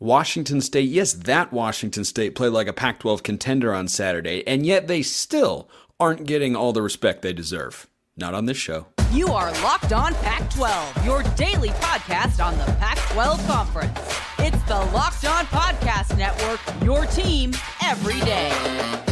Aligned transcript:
Washington 0.00 0.62
State, 0.62 0.88
yes, 0.88 1.12
that 1.12 1.52
Washington 1.52 2.04
State 2.04 2.34
played 2.34 2.54
like 2.54 2.66
a 2.66 2.72
Pac 2.72 3.00
12 3.00 3.22
contender 3.22 3.74
on 3.74 3.86
Saturday, 3.86 4.42
and 4.46 4.64
yet 4.64 4.88
they 4.88 5.02
still 5.02 5.68
aren't 6.00 6.26
getting 6.26 6.56
all 6.56 6.72
the 6.72 6.80
respect 6.80 7.20
they 7.20 7.34
deserve. 7.34 7.86
Not 8.16 8.32
on 8.32 8.46
this 8.46 8.56
show. 8.56 8.86
You 9.12 9.28
are 9.28 9.52
Locked 9.62 9.92
On 9.92 10.14
Pac 10.14 10.48
12, 10.54 11.04
your 11.04 11.22
daily 11.36 11.68
podcast 11.68 12.42
on 12.42 12.56
the 12.56 12.64
Pac 12.78 12.96
12 13.12 13.46
Conference. 13.46 13.98
It's 14.38 14.62
the 14.62 14.76
Locked 14.94 15.26
On 15.26 15.44
Podcast 15.44 16.16
Network, 16.16 16.60
your 16.82 17.04
team 17.04 17.52
every 17.82 18.20
day. 18.20 19.09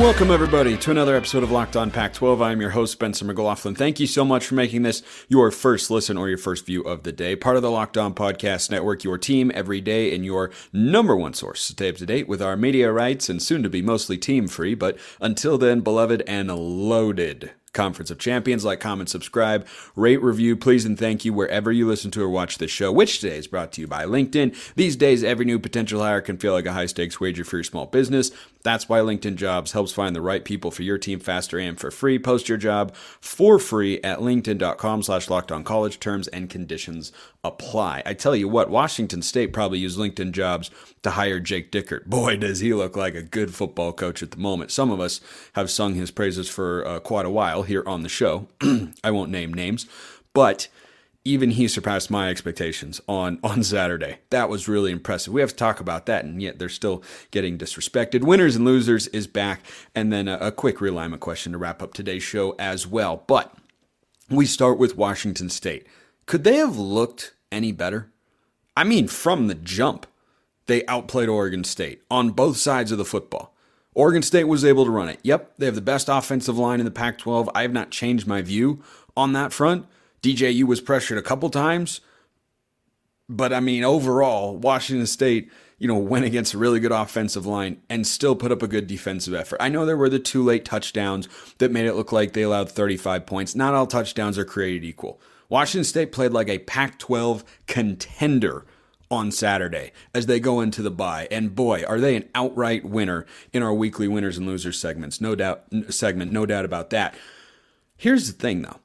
Welcome, 0.00 0.30
everybody, 0.30 0.78
to 0.78 0.90
another 0.90 1.14
episode 1.14 1.42
of 1.42 1.50
Locked 1.50 1.76
On 1.76 1.90
Pac 1.90 2.14
12. 2.14 2.40
I'm 2.40 2.58
your 2.58 2.70
host, 2.70 2.92
Spencer 2.92 3.26
McLaughlin. 3.26 3.74
Thank 3.74 4.00
you 4.00 4.06
so 4.06 4.24
much 4.24 4.46
for 4.46 4.54
making 4.54 4.80
this 4.80 5.02
your 5.28 5.50
first 5.50 5.90
listen 5.90 6.16
or 6.16 6.30
your 6.30 6.38
first 6.38 6.64
view 6.64 6.80
of 6.84 7.02
the 7.02 7.12
day. 7.12 7.36
Part 7.36 7.56
of 7.56 7.62
the 7.62 7.70
Locked 7.70 7.98
On 7.98 8.14
Podcast 8.14 8.70
Network, 8.70 9.04
your 9.04 9.18
team 9.18 9.52
every 9.54 9.82
day, 9.82 10.14
and 10.14 10.24
your 10.24 10.50
number 10.72 11.14
one 11.14 11.34
source 11.34 11.66
to 11.66 11.72
stay 11.74 11.90
up 11.90 11.96
to 11.96 12.06
date 12.06 12.28
with 12.28 12.40
our 12.40 12.56
media 12.56 12.90
rights 12.90 13.28
and 13.28 13.42
soon 13.42 13.62
to 13.62 13.68
be 13.68 13.82
mostly 13.82 14.16
team 14.16 14.48
free, 14.48 14.74
but 14.74 14.96
until 15.20 15.58
then, 15.58 15.82
beloved 15.82 16.22
and 16.26 16.50
loaded 16.50 17.50
Conference 17.72 18.10
of 18.10 18.18
Champions. 18.18 18.64
Like, 18.64 18.80
comment, 18.80 19.08
subscribe, 19.08 19.66
rate, 19.94 20.22
review, 20.22 20.56
please, 20.56 20.84
and 20.84 20.98
thank 20.98 21.24
you 21.24 21.32
wherever 21.32 21.70
you 21.70 21.86
listen 21.86 22.10
to 22.12 22.22
or 22.22 22.28
watch 22.28 22.58
this 22.58 22.70
show, 22.70 22.90
which 22.90 23.20
today 23.20 23.38
is 23.38 23.46
brought 23.46 23.72
to 23.72 23.80
you 23.80 23.86
by 23.86 24.04
LinkedIn. 24.04 24.74
These 24.74 24.96
days, 24.96 25.22
every 25.22 25.44
new 25.44 25.58
potential 25.58 26.02
hire 26.02 26.20
can 26.20 26.38
feel 26.38 26.52
like 26.52 26.66
a 26.66 26.72
high 26.72 26.86
stakes 26.86 27.20
wager 27.20 27.44
for 27.44 27.58
your 27.58 27.64
small 27.64 27.86
business. 27.86 28.30
That's 28.62 28.88
why 28.88 28.98
LinkedIn 28.98 29.36
Jobs 29.36 29.72
helps 29.72 29.92
find 29.92 30.14
the 30.14 30.20
right 30.20 30.44
people 30.44 30.70
for 30.70 30.82
your 30.82 30.98
team 30.98 31.18
faster 31.18 31.58
and 31.58 31.80
for 31.80 31.90
free. 31.90 32.18
Post 32.18 32.48
your 32.48 32.58
job 32.58 32.94
for 32.94 33.58
free 33.58 34.00
at 34.02 34.18
linkedin.com 34.18 35.02
slash 35.02 35.30
locked 35.30 35.50
on 35.50 35.64
college. 35.64 35.98
Terms 35.98 36.28
and 36.28 36.50
conditions 36.50 37.10
apply. 37.42 38.02
I 38.04 38.12
tell 38.12 38.36
you 38.36 38.48
what, 38.48 38.68
Washington 38.68 39.22
State 39.22 39.54
probably 39.54 39.78
used 39.78 39.98
LinkedIn 39.98 40.32
Jobs 40.32 40.70
to 41.02 41.10
hire 41.10 41.40
Jake 41.40 41.72
Dickert. 41.72 42.04
Boy, 42.06 42.36
does 42.36 42.60
he 42.60 42.74
look 42.74 42.96
like 42.96 43.14
a 43.14 43.22
good 43.22 43.54
football 43.54 43.94
coach 43.94 44.22
at 44.22 44.32
the 44.32 44.36
moment. 44.36 44.70
Some 44.70 44.90
of 44.90 45.00
us 45.00 45.22
have 45.54 45.70
sung 45.70 45.94
his 45.94 46.10
praises 46.10 46.48
for 46.50 46.86
uh, 46.86 47.00
quite 47.00 47.24
a 47.24 47.30
while 47.30 47.59
here 47.62 47.82
on 47.86 48.02
the 48.02 48.08
show. 48.08 48.48
I 49.04 49.10
won't 49.10 49.30
name 49.30 49.52
names, 49.52 49.86
but 50.32 50.68
even 51.24 51.50
he 51.50 51.68
surpassed 51.68 52.10
my 52.10 52.30
expectations 52.30 53.00
on 53.08 53.38
on 53.44 53.62
Saturday. 53.62 54.18
That 54.30 54.48
was 54.48 54.68
really 54.68 54.90
impressive. 54.90 55.32
We 55.32 55.40
have 55.40 55.50
to 55.50 55.56
talk 55.56 55.80
about 55.80 56.06
that, 56.06 56.24
and 56.24 56.42
yet 56.42 56.58
they're 56.58 56.68
still 56.68 57.02
getting 57.30 57.58
disrespected. 57.58 58.24
Winners 58.24 58.56
and 58.56 58.64
losers 58.64 59.06
is 59.08 59.26
back, 59.26 59.62
and 59.94 60.12
then 60.12 60.28
a, 60.28 60.36
a 60.38 60.52
quick 60.52 60.78
realignment 60.78 61.20
question 61.20 61.52
to 61.52 61.58
wrap 61.58 61.82
up 61.82 61.92
today's 61.92 62.22
show 62.22 62.54
as 62.58 62.86
well. 62.86 63.24
But 63.26 63.54
we 64.28 64.46
start 64.46 64.78
with 64.78 64.96
Washington 64.96 65.48
State. 65.50 65.86
Could 66.26 66.44
they 66.44 66.56
have 66.56 66.76
looked 66.76 67.34
any 67.50 67.72
better? 67.72 68.10
I 68.76 68.84
mean, 68.84 69.08
from 69.08 69.48
the 69.48 69.54
jump, 69.54 70.06
they 70.66 70.86
outplayed 70.86 71.28
Oregon 71.28 71.64
State 71.64 72.02
on 72.10 72.30
both 72.30 72.56
sides 72.56 72.92
of 72.92 72.98
the 72.98 73.04
football. 73.04 73.54
Oregon 73.94 74.22
State 74.22 74.44
was 74.44 74.64
able 74.64 74.84
to 74.84 74.90
run 74.90 75.08
it. 75.08 75.18
Yep, 75.22 75.54
they 75.58 75.66
have 75.66 75.74
the 75.74 75.80
best 75.80 76.08
offensive 76.08 76.56
line 76.56 76.78
in 76.78 76.84
the 76.84 76.92
Pac 76.92 77.18
12. 77.18 77.50
I 77.54 77.62
have 77.62 77.72
not 77.72 77.90
changed 77.90 78.26
my 78.26 78.40
view 78.42 78.82
on 79.16 79.32
that 79.32 79.52
front. 79.52 79.86
DJU 80.22 80.64
was 80.64 80.80
pressured 80.80 81.18
a 81.18 81.22
couple 81.22 81.50
times. 81.50 82.00
But 83.28 83.52
I 83.52 83.60
mean, 83.60 83.84
overall, 83.84 84.56
Washington 84.56 85.06
State, 85.06 85.50
you 85.78 85.88
know, 85.88 85.96
went 85.96 86.24
against 86.24 86.54
a 86.54 86.58
really 86.58 86.80
good 86.80 86.92
offensive 86.92 87.46
line 87.46 87.80
and 87.88 88.06
still 88.06 88.34
put 88.36 88.52
up 88.52 88.62
a 88.62 88.68
good 88.68 88.86
defensive 88.86 89.34
effort. 89.34 89.62
I 89.62 89.68
know 89.68 89.86
there 89.86 89.96
were 89.96 90.08
the 90.08 90.18
two 90.18 90.42
late 90.42 90.64
touchdowns 90.64 91.28
that 91.58 91.70
made 91.70 91.86
it 91.86 91.94
look 91.94 92.12
like 92.12 92.32
they 92.32 92.42
allowed 92.42 92.70
35 92.70 93.26
points. 93.26 93.54
Not 93.54 93.74
all 93.74 93.86
touchdowns 93.86 94.36
are 94.36 94.44
created 94.44 94.84
equal. 94.84 95.20
Washington 95.48 95.84
State 95.84 96.12
played 96.12 96.32
like 96.32 96.48
a 96.48 96.58
Pac 96.58 96.98
12 96.98 97.44
contender 97.66 98.66
on 99.10 99.32
Saturday 99.32 99.92
as 100.14 100.26
they 100.26 100.38
go 100.38 100.60
into 100.60 100.82
the 100.82 100.90
bye. 100.90 101.26
And 101.30 101.54
boy, 101.54 101.82
are 101.86 101.98
they 101.98 102.16
an 102.16 102.28
outright 102.34 102.84
winner 102.84 103.26
in 103.52 103.62
our 103.62 103.74
weekly 103.74 104.08
winners 104.08 104.38
and 104.38 104.46
losers 104.46 104.78
segments. 104.78 105.20
No 105.20 105.34
doubt 105.34 105.64
segment, 105.88 106.32
no 106.32 106.46
doubt 106.46 106.64
about 106.64 106.90
that. 106.90 107.14
Here's 107.96 108.26
the 108.26 108.38
thing 108.38 108.62
though. 108.62 108.80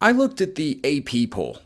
I 0.00 0.12
looked 0.12 0.40
at 0.40 0.54
the 0.54 0.80
AP 0.84 1.30
poll 1.30 1.58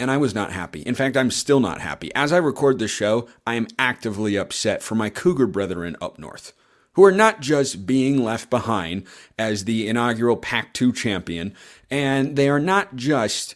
and 0.00 0.10
I 0.10 0.16
was 0.16 0.34
not 0.34 0.52
happy. 0.52 0.82
In 0.82 0.94
fact, 0.94 1.16
I'm 1.16 1.30
still 1.30 1.60
not 1.60 1.80
happy. 1.80 2.12
As 2.14 2.32
I 2.32 2.38
record 2.38 2.78
this 2.78 2.90
show, 2.90 3.28
I 3.46 3.54
am 3.54 3.68
actively 3.78 4.36
upset 4.36 4.82
for 4.82 4.94
my 4.94 5.08
Cougar 5.08 5.46
brethren 5.46 5.96
up 6.00 6.18
north, 6.18 6.52
who 6.94 7.04
are 7.04 7.12
not 7.12 7.40
just 7.40 7.86
being 7.86 8.24
left 8.24 8.50
behind 8.50 9.04
as 9.38 9.64
the 9.64 9.88
inaugural 9.88 10.36
Pac 10.36 10.74
2 10.74 10.92
champion, 10.92 11.54
and 11.90 12.36
they 12.36 12.48
are 12.48 12.60
not 12.60 12.96
just 12.96 13.54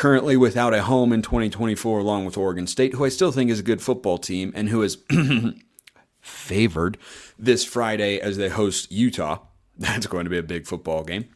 currently 0.00 0.34
without 0.34 0.72
a 0.72 0.84
home 0.84 1.12
in 1.12 1.20
2024 1.20 1.98
along 1.98 2.24
with 2.24 2.38
Oregon 2.38 2.66
State, 2.66 2.94
who 2.94 3.04
I 3.04 3.10
still 3.10 3.30
think 3.30 3.50
is 3.50 3.60
a 3.60 3.62
good 3.62 3.82
football 3.82 4.16
team 4.16 4.50
and 4.54 4.70
who 4.70 4.80
is 4.80 4.96
favored 6.22 6.96
this 7.38 7.66
Friday 7.66 8.18
as 8.18 8.38
they 8.38 8.48
host 8.48 8.90
Utah. 8.90 9.40
That's 9.78 10.06
going 10.06 10.24
to 10.24 10.30
be 10.30 10.38
a 10.38 10.42
big 10.42 10.66
football 10.66 11.04
game. 11.04 11.28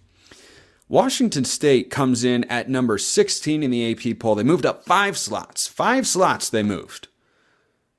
Washington 0.89 1.45
State 1.45 1.91
comes 1.91 2.25
in 2.25 2.45
at 2.45 2.71
number 2.71 2.97
16 2.97 3.63
in 3.63 3.71
the 3.71 3.93
AP 3.93 4.19
poll. 4.19 4.35
They 4.35 4.43
moved 4.43 4.65
up 4.65 4.87
five 4.87 5.19
slots. 5.19 5.69
Five 5.69 6.07
slots 6.07 6.49
they 6.49 6.63
moved. 6.63 7.09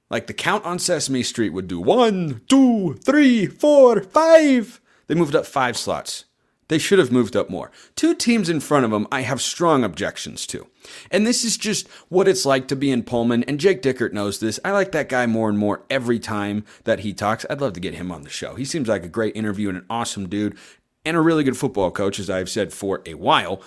Like 0.10 0.26
the 0.26 0.34
count 0.34 0.66
on 0.66 0.80
Sesame 0.80 1.22
Street 1.22 1.52
would 1.52 1.68
do 1.68 1.80
one, 1.80 2.42
two, 2.48 2.96
three, 3.06 3.46
four, 3.46 4.02
five. 4.02 4.82
They 5.06 5.14
moved 5.14 5.36
up 5.36 5.46
five 5.46 5.78
slots. 5.78 6.26
They 6.68 6.78
should 6.78 7.00
have 7.00 7.12
moved 7.12 7.36
up 7.36 7.50
more. 7.50 7.72
Two 7.96 8.16
teams 8.16 8.50
in 8.50 8.60
front 8.60 8.86
of 8.86 8.92
them, 8.92 9.08
I 9.12 9.22
have 9.22 9.42
strong 9.42 9.84
objections 9.84 10.48
to. 10.48 10.68
And 11.12 11.26
this 11.26 11.44
is 11.44 11.58
just 11.58 11.88
what 12.10 12.28
it's 12.28 12.46
like 12.46 12.68
to 12.70 12.76
be 12.76 12.92
in 12.92 13.04
Pullman, 13.04 13.44
and 13.44 13.60
Jake 13.60 13.82
Dickert 13.82 14.14
knows 14.14 14.40
this. 14.40 14.60
I 14.66 14.72
like 14.72 14.92
that 14.92 15.10
guy 15.10 15.28
more 15.28 15.50
and 15.50 15.58
more 15.58 15.84
every 15.90 16.20
time 16.20 16.66
that 16.86 17.02
he 17.02 17.14
talks. 17.14 17.46
I'd 17.50 17.62
love 17.62 17.74
to 17.74 17.80
get 17.80 17.94
him 17.94 18.12
on 18.12 18.24
the 18.24 18.30
show. 18.30 18.56
He 18.56 18.66
seems 18.66 18.88
like 18.88 19.04
a 19.04 19.10
great 19.10 19.36
interview 19.36 19.70
and 19.70 19.78
an 19.78 19.86
awesome 19.90 20.28
dude 20.28 20.58
and 21.06 21.16
a 21.16 21.22
really 21.22 21.44
good 21.44 21.58
football 21.58 21.92
coach, 21.92 22.20
as 22.20 22.30
I've 22.30 22.50
said 22.50 22.74
for 22.74 23.02
a 23.06 23.14
while, 23.14 23.62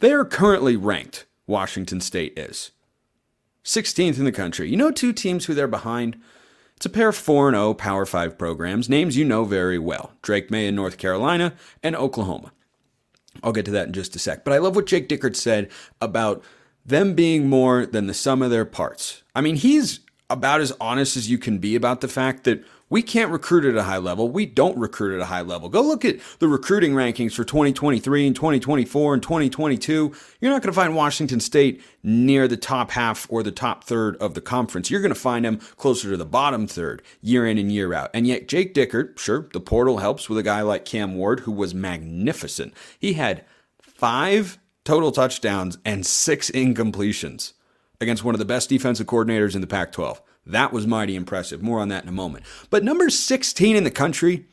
they 0.00 0.12
are 0.12 0.24
currently 0.24 0.74
ranked, 0.74 1.26
Washington 1.46 2.00
State 2.00 2.38
is. 2.38 2.70
16th 3.64 4.18
in 4.18 4.24
the 4.24 4.32
country. 4.32 4.70
You 4.70 4.78
know 4.78 4.90
two 4.90 5.12
teams 5.12 5.44
who 5.44 5.54
they're 5.54 5.68
behind? 5.68 6.18
It's 6.78 6.86
a 6.86 6.90
pair 6.90 7.08
of 7.08 7.16
4 7.16 7.50
0 7.50 7.74
Power 7.74 8.06
5 8.06 8.38
programs, 8.38 8.88
names 8.88 9.16
you 9.16 9.24
know 9.24 9.42
very 9.42 9.80
well 9.80 10.12
Drake 10.22 10.48
Maye 10.48 10.68
in 10.68 10.76
North 10.76 10.96
Carolina 10.96 11.54
and 11.82 11.96
Oklahoma. 11.96 12.52
I'll 13.42 13.50
get 13.50 13.64
to 13.64 13.72
that 13.72 13.88
in 13.88 13.92
just 13.92 14.14
a 14.14 14.20
sec. 14.20 14.44
But 14.44 14.52
I 14.52 14.58
love 14.58 14.76
what 14.76 14.86
Jake 14.86 15.08
Dickert 15.08 15.34
said 15.34 15.72
about 16.00 16.40
them 16.86 17.14
being 17.14 17.48
more 17.48 17.84
than 17.84 18.06
the 18.06 18.14
sum 18.14 18.42
of 18.42 18.52
their 18.52 18.64
parts. 18.64 19.24
I 19.34 19.40
mean, 19.40 19.56
he's 19.56 19.98
about 20.30 20.60
as 20.60 20.72
honest 20.80 21.16
as 21.16 21.28
you 21.28 21.36
can 21.36 21.58
be 21.58 21.74
about 21.74 22.00
the 22.00 22.06
fact 22.06 22.44
that 22.44 22.62
we 22.90 23.02
can't 23.02 23.30
recruit 23.30 23.64
at 23.64 23.76
a 23.76 23.82
high 23.82 23.98
level. 23.98 24.28
We 24.28 24.46
don't 24.46 24.78
recruit 24.78 25.14
at 25.14 25.20
a 25.20 25.26
high 25.26 25.42
level. 25.42 25.68
Go 25.68 25.82
look 25.82 26.04
at 26.04 26.18
the 26.38 26.48
recruiting 26.48 26.92
rankings 26.92 27.32
for 27.32 27.44
2023 27.44 28.26
and 28.26 28.34
2024 28.34 29.14
and 29.14 29.22
2022. 29.22 30.12
You're 30.40 30.50
not 30.50 30.62
going 30.62 30.72
to 30.72 30.80
find 30.80 30.94
Washington 30.94 31.40
State 31.40 31.82
near 32.02 32.48
the 32.48 32.56
top 32.56 32.90
half 32.92 33.26
or 33.30 33.42
the 33.42 33.52
top 33.52 33.84
third 33.84 34.16
of 34.16 34.34
the 34.34 34.40
conference. 34.40 34.90
You're 34.90 35.02
going 35.02 35.14
to 35.14 35.20
find 35.20 35.44
them 35.44 35.58
closer 35.76 36.10
to 36.10 36.16
the 36.16 36.24
bottom 36.24 36.66
third 36.66 37.02
year 37.20 37.46
in 37.46 37.58
and 37.58 37.70
year 37.70 37.92
out. 37.92 38.10
And 38.14 38.26
yet, 38.26 38.48
Jake 38.48 38.74
Dickert, 38.74 39.18
sure, 39.18 39.48
the 39.52 39.60
portal 39.60 39.98
helps 39.98 40.28
with 40.28 40.38
a 40.38 40.42
guy 40.42 40.62
like 40.62 40.84
Cam 40.84 41.14
Ward, 41.14 41.40
who 41.40 41.52
was 41.52 41.74
magnificent. 41.74 42.72
He 42.98 43.14
had 43.14 43.44
five 43.80 44.58
total 44.84 45.12
touchdowns 45.12 45.76
and 45.84 46.06
six 46.06 46.50
incompletions 46.50 47.52
against 48.00 48.24
one 48.24 48.34
of 48.34 48.38
the 48.38 48.44
best 48.44 48.68
defensive 48.68 49.06
coordinators 49.06 49.54
in 49.54 49.60
the 49.60 49.66
Pac 49.66 49.92
12. 49.92 50.22
That 50.48 50.72
was 50.72 50.86
mighty 50.86 51.14
impressive. 51.14 51.62
More 51.62 51.80
on 51.80 51.88
that 51.88 52.02
in 52.02 52.08
a 52.08 52.12
moment. 52.12 52.44
But 52.70 52.82
number 52.82 53.10
16 53.10 53.76
in 53.76 53.84
the 53.84 53.90
country, 53.90 54.46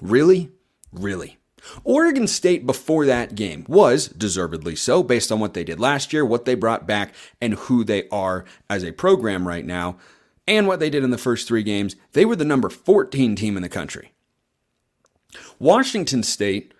really? 0.00 0.50
Really? 0.92 1.38
Oregon 1.84 2.26
State 2.26 2.66
before 2.66 3.06
that 3.06 3.34
game 3.34 3.64
was 3.68 4.08
deservedly 4.08 4.76
so 4.76 5.02
based 5.02 5.30
on 5.30 5.40
what 5.40 5.54
they 5.54 5.64
did 5.64 5.80
last 5.80 6.12
year, 6.12 6.24
what 6.24 6.44
they 6.44 6.54
brought 6.54 6.86
back, 6.86 7.14
and 7.40 7.54
who 7.54 7.84
they 7.84 8.08
are 8.10 8.44
as 8.68 8.82
a 8.82 8.92
program 8.92 9.46
right 9.46 9.64
now, 9.64 9.96
and 10.46 10.66
what 10.66 10.80
they 10.80 10.90
did 10.90 11.04
in 11.04 11.10
the 11.10 11.18
first 11.18 11.46
three 11.46 11.62
games. 11.62 11.96
They 12.12 12.24
were 12.24 12.36
the 12.36 12.44
number 12.44 12.68
14 12.68 13.36
team 13.36 13.56
in 13.56 13.62
the 13.62 13.68
country. 13.68 14.12
Washington 15.58 16.22
State 16.22 16.74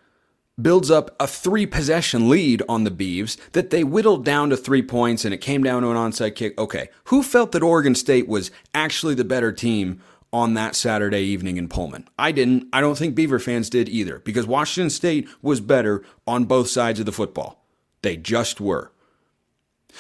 builds 0.62 0.90
up 0.90 1.14
a 1.20 1.26
three 1.26 1.66
possession 1.66 2.28
lead 2.28 2.62
on 2.68 2.84
the 2.84 2.90
Beavs 2.90 3.36
that 3.52 3.70
they 3.70 3.84
whittled 3.84 4.24
down 4.24 4.50
to 4.50 4.56
three 4.56 4.82
points 4.82 5.24
and 5.24 5.34
it 5.34 5.38
came 5.38 5.62
down 5.62 5.82
to 5.82 5.90
an 5.90 5.96
onside 5.96 6.34
kick. 6.34 6.58
Okay, 6.58 6.88
who 7.04 7.22
felt 7.22 7.52
that 7.52 7.62
Oregon 7.62 7.94
State 7.94 8.28
was 8.28 8.50
actually 8.74 9.14
the 9.14 9.24
better 9.24 9.52
team 9.52 10.00
on 10.32 10.54
that 10.54 10.74
Saturday 10.74 11.22
evening 11.22 11.56
in 11.56 11.68
Pullman? 11.68 12.08
I 12.18 12.32
didn't. 12.32 12.68
I 12.72 12.80
don't 12.80 12.98
think 12.98 13.14
Beaver 13.14 13.38
fans 13.38 13.70
did 13.70 13.88
either 13.88 14.18
because 14.20 14.46
Washington 14.46 14.90
State 14.90 15.28
was 15.42 15.60
better 15.60 16.04
on 16.26 16.44
both 16.44 16.68
sides 16.68 17.00
of 17.00 17.06
the 17.06 17.12
football. 17.12 17.64
They 18.02 18.16
just 18.16 18.60
were. 18.60 18.92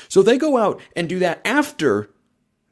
So 0.08 0.22
they 0.22 0.38
go 0.38 0.56
out 0.56 0.80
and 0.94 1.08
do 1.08 1.18
that 1.18 1.40
after 1.44 2.10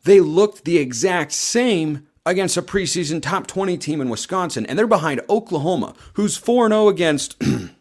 they 0.04 0.20
looked 0.20 0.64
the 0.64 0.78
exact 0.78 1.32
same 1.32 2.06
against 2.24 2.56
a 2.56 2.62
preseason 2.62 3.22
top 3.22 3.46
20 3.46 3.76
team 3.78 4.00
in 4.00 4.08
Wisconsin, 4.08 4.66
and 4.66 4.78
they're 4.78 4.86
behind 4.86 5.20
Oklahoma, 5.28 5.94
who's 6.14 6.36
4 6.36 6.68
0 6.68 6.88
against. 6.88 7.36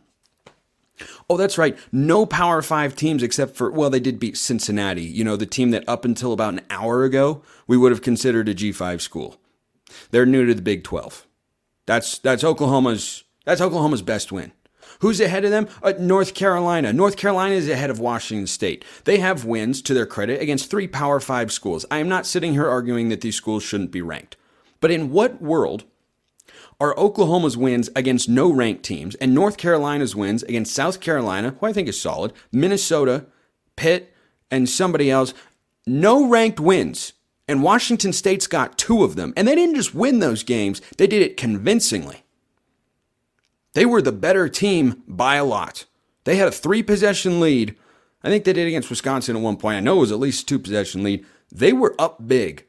oh, 1.30 1.38
that's 1.38 1.58
right. 1.58 1.78
No 1.92 2.26
Power 2.26 2.62
5 2.62 2.96
teams 2.96 3.24
except 3.24 3.56
for, 3.56 3.72
well, 3.72 3.90
they 3.90 4.00
did 4.00 4.20
beat 4.20 4.38
Cincinnati, 4.38 5.04
you 5.04 5.24
know, 5.24 5.36
the 5.36 5.46
team 5.46 5.72
that 5.72 5.88
up 5.88 6.06
until 6.06 6.34
about 6.34 6.54
an 6.54 6.62
hour 6.70 7.04
ago 7.04 7.42
we 7.68 7.78
would 7.78 7.92
have 7.92 8.02
considered 8.02 8.50
a 8.50 8.56
G5 8.56 9.02
school. 9.02 9.38
They're 10.12 10.26
new 10.26 10.46
to 10.46 10.54
the 10.54 10.62
Big 10.62 10.84
12. 10.84 11.26
That's, 11.86 12.20
that's 12.20 12.44
Oklahoma's. 12.44 13.24
That's 13.46 13.62
Oklahoma's 13.62 14.02
best 14.02 14.32
win. 14.32 14.52
Who's 15.00 15.22
ahead 15.22 15.46
of 15.46 15.52
them? 15.52 15.70
Uh, 15.82 15.94
North 16.00 16.34
Carolina. 16.34 16.92
North 16.92 17.16
Carolina 17.16 17.56
is 17.56 17.70
ahead 17.70 17.90
of 17.90 18.00
Washington 18.00 18.48
State. 18.48 18.84
They 19.06 19.20
have 19.20 19.46
wins, 19.46 19.82
to 19.84 19.94
their 19.94 20.06
credit, 20.06 20.42
against 20.42 20.70
three 20.70 20.88
Power 20.88 21.20
Five 21.22 21.52
schools. 21.52 21.86
I 21.90 22.00
am 22.00 22.10
not 22.10 22.26
sitting 22.26 22.54
here 22.54 22.68
arguing 22.68 23.10
that 23.10 23.22
these 23.22 23.36
schools 23.36 23.64
shouldn't 23.64 23.92
be 23.92 24.02
ranked. 24.02 24.36
But 24.82 24.92
in 24.92 25.12
what 25.12 25.42
world 25.42 25.86
are 26.80 26.98
Oklahoma's 26.98 27.58
wins 27.58 27.90
against 27.96 28.30
no 28.30 28.52
ranked 28.52 28.84
teams 28.84 29.16
and 29.16 29.34
North 29.34 29.58
Carolina's 29.58 30.16
wins 30.16 30.44
against 30.44 30.76
South 30.76 31.00
Carolina, 31.00 31.56
who 31.60 31.66
I 31.66 31.74
think 31.74 31.88
is 31.88 32.00
solid, 32.00 32.34
Minnesota, 32.52 33.26
Pitt, 33.76 34.14
and 34.52 34.70
somebody 34.70 35.10
else, 35.10 35.34
no 35.86 36.28
ranked 36.28 36.60
wins. 36.60 37.14
And 37.48 37.64
Washington 37.64 38.14
State's 38.14 38.48
got 38.48 38.78
two 38.78 39.04
of 39.04 39.16
them. 39.16 39.34
And 39.36 39.48
they 39.48 39.56
didn't 39.56 39.76
just 39.76 39.96
win 39.96 40.20
those 40.20 40.44
games, 40.44 40.82
they 40.98 41.08
did 41.08 41.22
it 41.22 41.38
convincingly. 41.38 42.24
They 43.74 43.86
were 43.86 44.02
the 44.02 44.12
better 44.12 44.50
team 44.50 45.04
by 45.08 45.36
a 45.36 45.46
lot. 45.46 45.86
They 46.24 46.36
had 46.36 46.48
a 46.48 46.52
three 46.52 46.84
possession 46.84 47.40
lead. 47.40 47.76
I 48.24 48.30
think 48.30 48.44
they 48.44 48.54
did 48.54 48.68
against 48.68 48.90
Wisconsin 48.90 49.36
at 49.36 49.42
one 49.42 49.58
point. 49.58 49.78
I 49.78 49.82
know 49.82 49.98
it 49.98 50.02
was 50.02 50.12
at 50.12 50.20
least 50.20 50.48
two 50.48 50.60
possession 50.60 51.04
lead. 51.04 51.26
They 51.52 51.74
were 51.74 51.96
up 52.00 52.28
big 52.28 52.66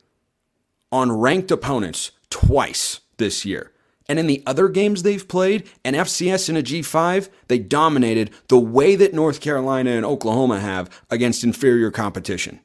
on 0.92 1.10
ranked 1.10 1.50
opponents 1.50 2.12
twice 2.30 3.00
this 3.16 3.44
year. 3.44 3.72
And 4.08 4.18
in 4.18 4.26
the 4.26 4.42
other 4.46 4.68
games 4.68 5.02
they've 5.02 5.26
played, 5.26 5.68
an 5.84 5.94
FCS 5.94 6.48
and 6.48 6.56
a 6.56 6.62
G5, 6.62 7.28
they 7.48 7.58
dominated 7.58 8.30
the 8.48 8.58
way 8.58 8.96
that 8.96 9.12
North 9.12 9.40
Carolina 9.40 9.90
and 9.90 10.06
Oklahoma 10.06 10.60
have 10.60 10.88
against 11.10 11.44
inferior 11.44 11.90
competition. 11.90 12.60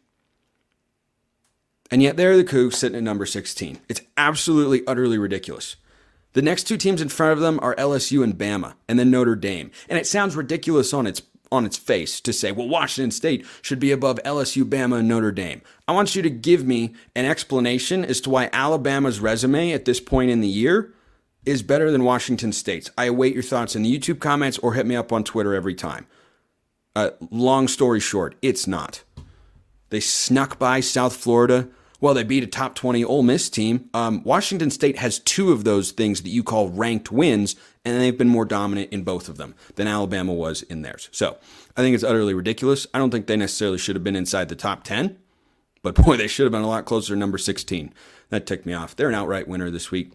And 1.91 2.01
yet 2.01 2.15
they're 2.15 2.37
the 2.37 2.43
Cougs 2.43 2.75
sitting 2.75 2.97
at 2.97 3.03
number 3.03 3.25
16. 3.25 3.79
It's 3.89 4.01
absolutely, 4.15 4.87
utterly 4.87 5.17
ridiculous. 5.17 5.75
The 6.31 6.41
next 6.41 6.63
two 6.63 6.77
teams 6.77 7.01
in 7.01 7.09
front 7.09 7.33
of 7.33 7.39
them 7.39 7.59
are 7.61 7.75
LSU 7.75 8.23
and 8.23 8.35
Bama, 8.35 8.73
and 8.87 8.97
then 8.97 9.11
Notre 9.11 9.35
Dame. 9.35 9.69
And 9.87 9.99
it 9.99 10.07
sounds 10.07 10.35
ridiculous 10.35 10.93
on 10.93 11.05
its 11.05 11.21
on 11.51 11.67
its 11.67 11.77
face 11.77 12.19
to 12.19 12.33
say, 12.33 12.51
well, 12.51 12.67
Washington 12.67 13.11
State 13.11 13.45
should 13.61 13.79
be 13.79 13.91
above 13.91 14.19
LSU, 14.25 14.63
Bama, 14.63 14.97
and 14.97 15.07
Notre 15.07 15.31
Dame. 15.31 15.61
I 15.87 15.91
want 15.91 16.15
you 16.15 16.23
to 16.23 16.29
give 16.31 16.65
me 16.65 16.95
an 17.15 17.25
explanation 17.25 18.03
as 18.03 18.19
to 18.21 18.31
why 18.31 18.49
Alabama's 18.51 19.19
resume 19.19 19.71
at 19.71 19.85
this 19.85 19.99
point 19.99 20.31
in 20.31 20.41
the 20.41 20.47
year 20.47 20.91
is 21.45 21.61
better 21.61 21.91
than 21.91 22.03
Washington 22.03 22.51
State's. 22.51 22.89
I 22.97 23.05
await 23.05 23.33
your 23.33 23.43
thoughts 23.43 23.75
in 23.75 23.83
the 23.83 23.99
YouTube 23.99 24.19
comments 24.19 24.57
or 24.59 24.73
hit 24.73 24.85
me 24.85 24.95
up 24.95 25.11
on 25.11 25.23
Twitter 25.23 25.53
every 25.53 25.75
time. 25.75 26.07
Uh, 26.95 27.11
long 27.31 27.67
story 27.67 27.99
short, 27.99 28.35
it's 28.41 28.67
not. 28.67 29.03
They 29.89 29.99
snuck 29.99 30.57
by 30.57 30.79
South 30.79 31.15
Florida. 31.15 31.67
Well, 31.99 32.13
they 32.13 32.23
beat 32.23 32.43
a 32.43 32.47
top 32.47 32.75
20 32.75 33.03
Ole 33.03 33.23
Miss 33.23 33.49
team. 33.49 33.89
Um, 33.93 34.23
Washington 34.23 34.69
State 34.69 34.97
has 34.97 35.19
two 35.19 35.51
of 35.51 35.63
those 35.63 35.91
things 35.91 36.21
that 36.21 36.29
you 36.29 36.43
call 36.43 36.69
ranked 36.69 37.11
wins, 37.11 37.55
and 37.85 37.99
they've 37.99 38.17
been 38.17 38.27
more 38.27 38.45
dominant 38.45 38.91
in 38.91 39.03
both 39.03 39.29
of 39.29 39.37
them 39.37 39.55
than 39.75 39.87
Alabama 39.87 40.33
was 40.33 40.63
in 40.63 40.81
theirs. 40.81 41.09
So 41.11 41.37
I 41.77 41.81
think 41.81 41.95
it's 41.95 42.03
utterly 42.03 42.33
ridiculous. 42.33 42.87
I 42.93 42.99
don't 42.99 43.09
think 43.09 43.27
they 43.27 43.37
necessarily 43.37 43.77
should 43.77 43.95
have 43.95 44.03
been 44.03 44.15
inside 44.15 44.49
the 44.49 44.55
top 44.55 44.83
10, 44.83 45.17
but 45.81 45.95
boy, 45.95 46.17
they 46.17 46.27
should 46.27 46.43
have 46.43 46.51
been 46.51 46.61
a 46.61 46.67
lot 46.67 46.85
closer 46.85 47.13
to 47.13 47.19
number 47.19 47.37
16. 47.37 47.93
That 48.29 48.45
ticked 48.45 48.65
me 48.65 48.73
off. 48.73 48.95
They're 48.95 49.09
an 49.09 49.15
outright 49.15 49.47
winner 49.47 49.69
this 49.69 49.91
week. 49.91 50.11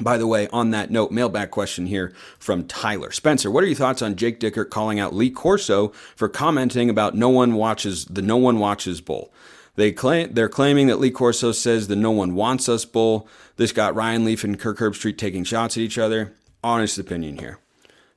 By 0.00 0.16
the 0.16 0.26
way, 0.26 0.48
on 0.48 0.70
that 0.70 0.90
note, 0.90 1.10
mailbag 1.10 1.50
question 1.50 1.86
here 1.86 2.14
from 2.38 2.66
Tyler. 2.66 3.10
Spencer, 3.12 3.50
what 3.50 3.62
are 3.62 3.66
your 3.66 3.76
thoughts 3.76 4.00
on 4.00 4.16
Jake 4.16 4.40
Dickert 4.40 4.70
calling 4.70 4.98
out 4.98 5.14
Lee 5.14 5.30
Corso 5.30 5.88
for 6.16 6.28
commenting 6.28 6.88
about 6.88 7.14
no 7.14 7.28
one 7.28 7.54
watches 7.54 8.06
the 8.06 8.22
No 8.22 8.38
One 8.38 8.58
Watches 8.58 9.02
Bowl? 9.02 9.32
They 9.74 9.92
claim 9.92 10.32
they're 10.32 10.48
claiming 10.48 10.86
that 10.86 11.00
Lee 11.00 11.10
Corso 11.10 11.52
says 11.52 11.88
the 11.88 11.96
No 11.96 12.10
One 12.10 12.34
Wants 12.34 12.68
Us 12.68 12.84
Bowl. 12.84 13.28
This 13.56 13.72
got 13.72 13.94
Ryan 13.94 14.24
Leaf 14.24 14.44
and 14.44 14.58
Kirk 14.58 14.78
Herbstreit 14.78 15.18
taking 15.18 15.44
shots 15.44 15.76
at 15.76 15.82
each 15.82 15.98
other. 15.98 16.32
Honest 16.64 16.98
opinion 16.98 17.38
here. 17.38 17.58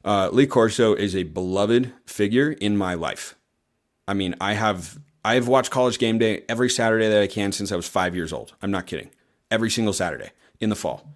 Uh, 0.03 0.29
Lee 0.31 0.47
Corso 0.47 0.93
is 0.93 1.15
a 1.15 1.23
beloved 1.23 1.91
figure 2.05 2.51
in 2.51 2.77
my 2.77 2.93
life. 2.93 3.35
I 4.07 4.13
mean, 4.13 4.35
I 4.39 4.53
have 4.53 4.99
I 5.25 5.33
have 5.33 5.47
watched 5.47 5.71
College 5.71 5.97
Game 5.97 6.19
Day 6.19 6.43
every 6.47 6.69
Saturday 6.69 7.09
that 7.09 7.21
I 7.21 7.27
can 7.27 7.51
since 7.51 7.71
I 7.71 7.75
was 7.75 7.87
five 7.87 8.15
years 8.15 8.31
old. 8.31 8.53
I'm 8.61 8.71
not 8.71 8.85
kidding. 8.85 9.09
Every 9.49 9.71
single 9.71 9.93
Saturday 9.93 10.29
in 10.59 10.69
the 10.69 10.75
fall. 10.75 11.14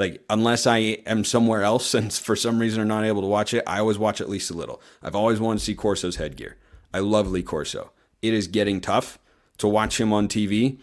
Like, 0.00 0.24
unless 0.30 0.66
I 0.66 0.78
am 1.04 1.24
somewhere 1.24 1.62
else 1.62 1.92
and 1.94 2.10
for 2.10 2.34
some 2.34 2.58
reason 2.58 2.80
are 2.80 2.86
not 2.86 3.04
able 3.04 3.20
to 3.20 3.28
watch 3.28 3.52
it, 3.52 3.62
I 3.66 3.80
always 3.80 3.98
watch 3.98 4.22
at 4.22 4.30
least 4.30 4.50
a 4.50 4.54
little. 4.54 4.80
I've 5.02 5.14
always 5.14 5.38
wanted 5.38 5.58
to 5.58 5.64
see 5.66 5.74
Corso's 5.74 6.16
headgear. 6.16 6.56
I 6.92 7.00
love 7.00 7.30
Lee 7.30 7.42
Corso. 7.42 7.92
It 8.22 8.32
is 8.32 8.48
getting 8.48 8.80
tough 8.80 9.18
to 9.58 9.68
watch 9.68 10.00
him 10.00 10.10
on 10.10 10.26
TV. 10.26 10.78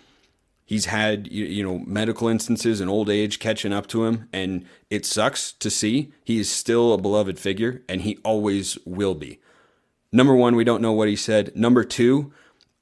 He's 0.64 0.86
had 0.86 1.32
you 1.32 1.64
know 1.64 1.80
medical 1.80 2.28
instances 2.28 2.80
and 2.80 2.90
old 2.90 3.10
age 3.10 3.40
catching 3.40 3.74
up 3.74 3.88
to 3.88 4.06
him, 4.06 4.30
and 4.32 4.66
it 4.90 5.06
sucks 5.06 5.52
to 5.54 5.70
see. 5.70 6.12
He 6.24 6.40
is 6.40 6.52
still 6.52 6.94
a 6.94 6.98
beloved 6.98 7.40
figure, 7.40 7.84
and 7.90 8.02
he 8.02 8.18
always 8.24 8.78
will 8.86 9.16
be. 9.16 9.40
Number 10.12 10.36
one, 10.36 10.56
we 10.56 10.64
don't 10.64 10.82
know 10.82 10.92
what 10.92 11.08
he 11.08 11.16
said. 11.16 11.56
Number 11.56 11.84
two, 11.84 12.32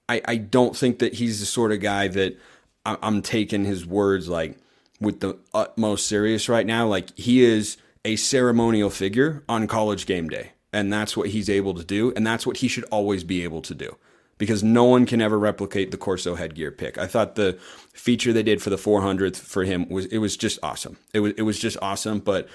I, 0.09 0.21
I 0.25 0.35
don't 0.38 0.75
think 0.75 0.99
that 0.99 1.15
he's 1.15 1.39
the 1.39 1.45
sort 1.45 1.71
of 1.71 1.79
guy 1.79 2.07
that 2.09 2.38
I'm 2.85 3.21
taking 3.21 3.65
his 3.65 3.85
words 3.85 4.27
like 4.27 4.57
with 5.00 5.19
the 5.19 5.38
utmost 5.53 6.07
serious 6.07 6.50
right 6.50 6.65
now. 6.65 6.88
Like 6.88 7.18
he 7.18 7.44
is 7.44 7.77
a 8.03 8.15
ceremonial 8.15 8.89
figure 8.89 9.44
on 9.50 9.68
college 9.68 10.06
game 10.06 10.30
day, 10.30 10.51
and 10.71 10.92
that's 10.92 11.15
what 11.18 11.30
he's 11.30 11.50
able 11.50 11.74
to 11.74 11.83
do, 11.83 12.13
and 12.15 12.25
that's 12.25 12.45
what 12.45 12.57
he 12.57 12.68
should 12.68 12.86
always 12.86 13.24
be 13.24 13.44
able 13.44 13.62
to 13.63 13.75
do 13.75 13.97
because 14.38 14.63
no 14.63 14.83
one 14.83 15.06
can 15.06 15.21
ever 15.21 15.39
replicate 15.39 15.92
the 15.92 15.97
Corso 15.97 16.36
headgear 16.36 16.71
pick. 16.71 16.97
I 16.97 17.07
thought 17.07 17.36
the 17.36 17.57
feature 17.94 18.33
they 18.33 18.44
did 18.44 18.62
for 18.62 18.69
the 18.69 18.75
400th 18.75 19.38
for 19.38 19.63
him 19.63 19.88
was 19.89 20.06
it 20.07 20.18
was 20.18 20.36
just 20.36 20.59
awesome. 20.62 20.98
It 21.13 21.21
was 21.21 21.33
it 21.33 21.44
was 21.44 21.59
just 21.59 21.77
awesome. 21.81 22.19
But 22.19 22.48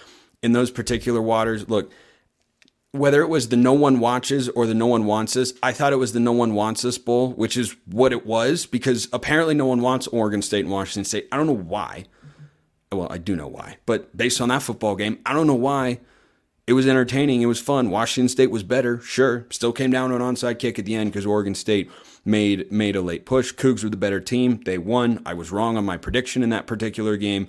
in 0.43 0.53
those 0.53 0.71
particular 0.71 1.23
waters, 1.23 1.69
look, 1.69 1.91
whether 2.93 3.23
it 3.23 3.29
was 3.29 3.49
the 3.49 3.57
no 3.57 3.73
one 3.73 4.01
watches 4.01 4.49
or 4.51 4.67
the 4.67 4.75
no 4.75 4.87
one 4.87 5.05
wants 5.05 5.37
us, 5.37 5.53
I 5.63 5.73
thought 5.73 5.93
it 5.93 5.97
was 5.97 6.13
the 6.13 6.21
no 6.21 6.33
one 6.33 6.55
wants 6.55 6.85
us 6.85 6.99
bowl, 6.99 7.33
which 7.33 7.57
is 7.57 7.77
what 7.87 8.13
it 8.13 8.27
was 8.27 8.67
because 8.67 9.09
apparently 9.13 9.55
no 9.55 9.67
one 9.67 9.81
wants 9.81 10.07
Oregon 10.09 10.43
State 10.43 10.65
and 10.65 10.71
Washington 10.71 11.05
State. 11.05 11.29
I 11.33 11.37
don't 11.37 11.47
know 11.47 11.53
why. 11.53 12.05
Well, 12.93 13.07
I 13.11 13.19
do 13.19 13.37
know 13.37 13.47
why, 13.47 13.77
but 13.87 14.17
based 14.17 14.41
on 14.41 14.49
that 14.49 14.63
football 14.63 14.97
game, 14.97 15.21
I 15.25 15.33
don't 15.33 15.47
know 15.47 15.55
why 15.55 16.01
it 16.67 16.73
was 16.73 16.89
entertaining. 16.89 17.41
It 17.41 17.47
was 17.47 17.61
fun. 17.61 17.91
Washington 17.91 18.29
State 18.29 18.51
was 18.51 18.65
better, 18.65 19.01
sure. 19.01 19.47
Still 19.51 19.73
came 19.73 19.93
down 19.93 20.11
to 20.11 20.17
an 20.17 20.23
onside 20.23 20.59
kick 20.59 20.77
at 20.79 20.87
the 20.87 20.97
end 20.97 21.13
because 21.13 21.25
Oregon 21.25 21.55
State 21.55 21.89
made 22.25 22.71
made 22.73 22.97
a 22.97 23.01
late 23.01 23.27
push. 23.27 23.53
Cougs 23.55 23.85
were 23.85 23.91
the 23.91 23.97
better 23.97 24.21
team. 24.21 24.61
They 24.65 24.77
won. 24.77 25.23
I 25.25 25.35
was 25.35 25.53
wrong 25.53 25.77
on 25.77 25.85
my 25.85 25.97
prediction 25.97 26.43
in 26.43 26.51
that 26.51 26.67
particular 26.67 27.17
game. 27.17 27.49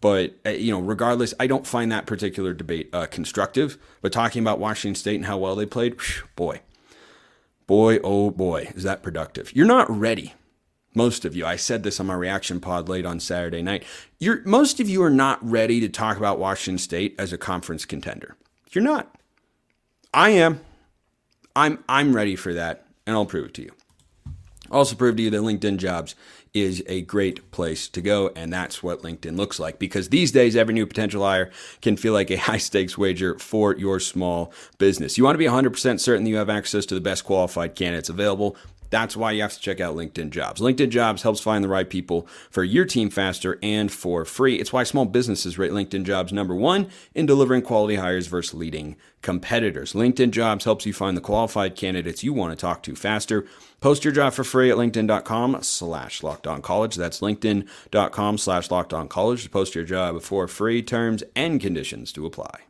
But 0.00 0.36
uh, 0.46 0.50
you 0.50 0.72
know, 0.72 0.80
regardless, 0.80 1.34
I 1.38 1.46
don't 1.46 1.66
find 1.66 1.90
that 1.92 2.06
particular 2.06 2.54
debate 2.54 2.90
uh, 2.92 3.06
constructive. 3.06 3.76
But 4.02 4.12
talking 4.12 4.42
about 4.42 4.58
Washington 4.58 4.94
State 4.94 5.16
and 5.16 5.26
how 5.26 5.38
well 5.38 5.56
they 5.56 5.66
played, 5.66 6.00
whew, 6.00 6.28
boy, 6.36 6.60
boy, 7.66 7.98
oh 8.02 8.30
boy, 8.30 8.72
is 8.74 8.84
that 8.84 9.02
productive. 9.02 9.54
You're 9.54 9.66
not 9.66 9.90
ready. 9.90 10.34
Most 10.94 11.24
of 11.24 11.36
you, 11.36 11.46
I 11.46 11.56
said 11.56 11.82
this 11.82 12.00
on 12.00 12.06
my 12.06 12.14
reaction 12.14 12.60
pod 12.60 12.88
late 12.88 13.06
on 13.06 13.20
Saturday 13.20 13.62
night. 13.62 13.84
You're 14.18 14.42
most 14.44 14.80
of 14.80 14.88
you 14.88 15.02
are 15.02 15.10
not 15.10 15.38
ready 15.48 15.80
to 15.80 15.88
talk 15.88 16.16
about 16.16 16.38
Washington 16.38 16.78
State 16.78 17.14
as 17.18 17.32
a 17.32 17.38
conference 17.38 17.84
contender. 17.84 18.36
You're 18.72 18.84
not. 18.84 19.14
I 20.12 20.30
am. 20.30 20.60
I'm 21.54 21.84
I'm 21.88 22.14
ready 22.14 22.34
for 22.34 22.52
that, 22.54 22.86
and 23.06 23.14
I'll 23.14 23.26
prove 23.26 23.46
it 23.46 23.54
to 23.54 23.62
you. 23.62 23.72
Also 24.70 24.94
prove 24.94 25.16
to 25.16 25.22
you 25.22 25.30
that 25.30 25.40
LinkedIn 25.40 25.78
Jobs 25.78 26.14
is 26.54 26.82
a 26.86 27.02
great 27.02 27.50
place 27.50 27.88
to 27.88 28.00
go, 28.00 28.30
and 28.34 28.52
that's 28.52 28.82
what 28.82 29.02
LinkedIn 29.02 29.36
looks 29.36 29.58
like. 29.58 29.78
Because 29.78 30.08
these 30.08 30.32
days, 30.32 30.56
every 30.56 30.74
new 30.74 30.86
potential 30.86 31.24
hire 31.24 31.50
can 31.80 31.96
feel 31.96 32.12
like 32.12 32.30
a 32.30 32.36
high 32.48 32.58
stakes 32.58 32.96
wager 32.96 33.38
for 33.38 33.76
your 33.76 34.00
small 34.00 34.52
business. 34.78 35.18
You 35.18 35.24
want 35.24 35.34
to 35.34 35.38
be 35.38 35.44
100% 35.44 36.00
certain 36.00 36.24
that 36.24 36.30
you 36.30 36.36
have 36.36 36.50
access 36.50 36.86
to 36.86 36.94
the 36.94 37.00
best 37.00 37.24
qualified 37.24 37.74
candidates 37.74 38.08
available. 38.08 38.56
That's 38.90 39.16
why 39.16 39.32
you 39.32 39.42
have 39.42 39.54
to 39.54 39.60
check 39.60 39.80
out 39.80 39.96
LinkedIn 39.96 40.30
Jobs. 40.30 40.60
LinkedIn 40.60 40.90
Jobs 40.90 41.22
helps 41.22 41.40
find 41.40 41.64
the 41.64 41.68
right 41.68 41.88
people 41.88 42.26
for 42.50 42.64
your 42.64 42.84
team 42.84 43.08
faster 43.10 43.58
and 43.62 43.90
for 43.90 44.24
free. 44.24 44.56
It's 44.56 44.72
why 44.72 44.82
small 44.82 45.04
businesses 45.04 45.58
rate 45.58 45.70
LinkedIn 45.70 46.04
Jobs 46.04 46.32
number 46.32 46.54
one 46.54 46.88
in 47.14 47.26
delivering 47.26 47.62
quality 47.62 47.96
hires 47.96 48.26
versus 48.26 48.54
leading 48.54 48.96
competitors. 49.22 49.92
LinkedIn 49.92 50.30
Jobs 50.30 50.64
helps 50.64 50.86
you 50.86 50.92
find 50.92 51.16
the 51.16 51.20
qualified 51.20 51.76
candidates 51.76 52.24
you 52.24 52.32
want 52.32 52.52
to 52.52 52.60
talk 52.60 52.82
to 52.82 52.96
faster. 52.96 53.46
Post 53.80 54.04
your 54.04 54.12
job 54.12 54.32
for 54.32 54.44
free 54.44 54.70
at 54.70 54.76
linkedin.com 54.76 55.62
slash 55.62 56.22
locked 56.22 56.46
on 56.46 56.62
college. 56.62 56.96
That's 56.96 57.20
linkedin.com 57.20 58.38
slash 58.38 58.70
locked 58.70 58.92
on 58.92 59.08
college 59.08 59.44
to 59.44 59.50
post 59.50 59.74
your 59.74 59.84
job 59.84 60.20
for 60.22 60.48
free. 60.48 60.82
Terms 60.82 61.22
and 61.36 61.60
conditions 61.60 62.12
to 62.12 62.26
apply. 62.26 62.69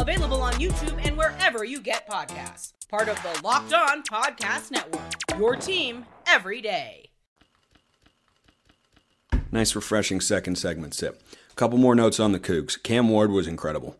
Available 0.00 0.40
on 0.40 0.54
YouTube 0.54 0.98
and 1.06 1.14
wherever 1.14 1.62
you 1.62 1.78
get 1.78 2.08
podcasts. 2.08 2.72
Part 2.88 3.10
of 3.10 3.22
the 3.22 3.38
Locked 3.44 3.74
On 3.74 4.02
Podcast 4.02 4.70
Network. 4.70 5.38
Your 5.38 5.56
team 5.56 6.06
every 6.26 6.62
day. 6.62 7.10
Nice, 9.52 9.74
refreshing 9.74 10.22
second 10.22 10.56
segment 10.56 10.94
sip. 10.94 11.22
A 11.52 11.54
couple 11.54 11.76
more 11.76 11.94
notes 11.94 12.18
on 12.18 12.32
the 12.32 12.40
Cougs. 12.40 12.82
Cam 12.82 13.10
Ward 13.10 13.30
was 13.30 13.46
incredible. 13.46 13.98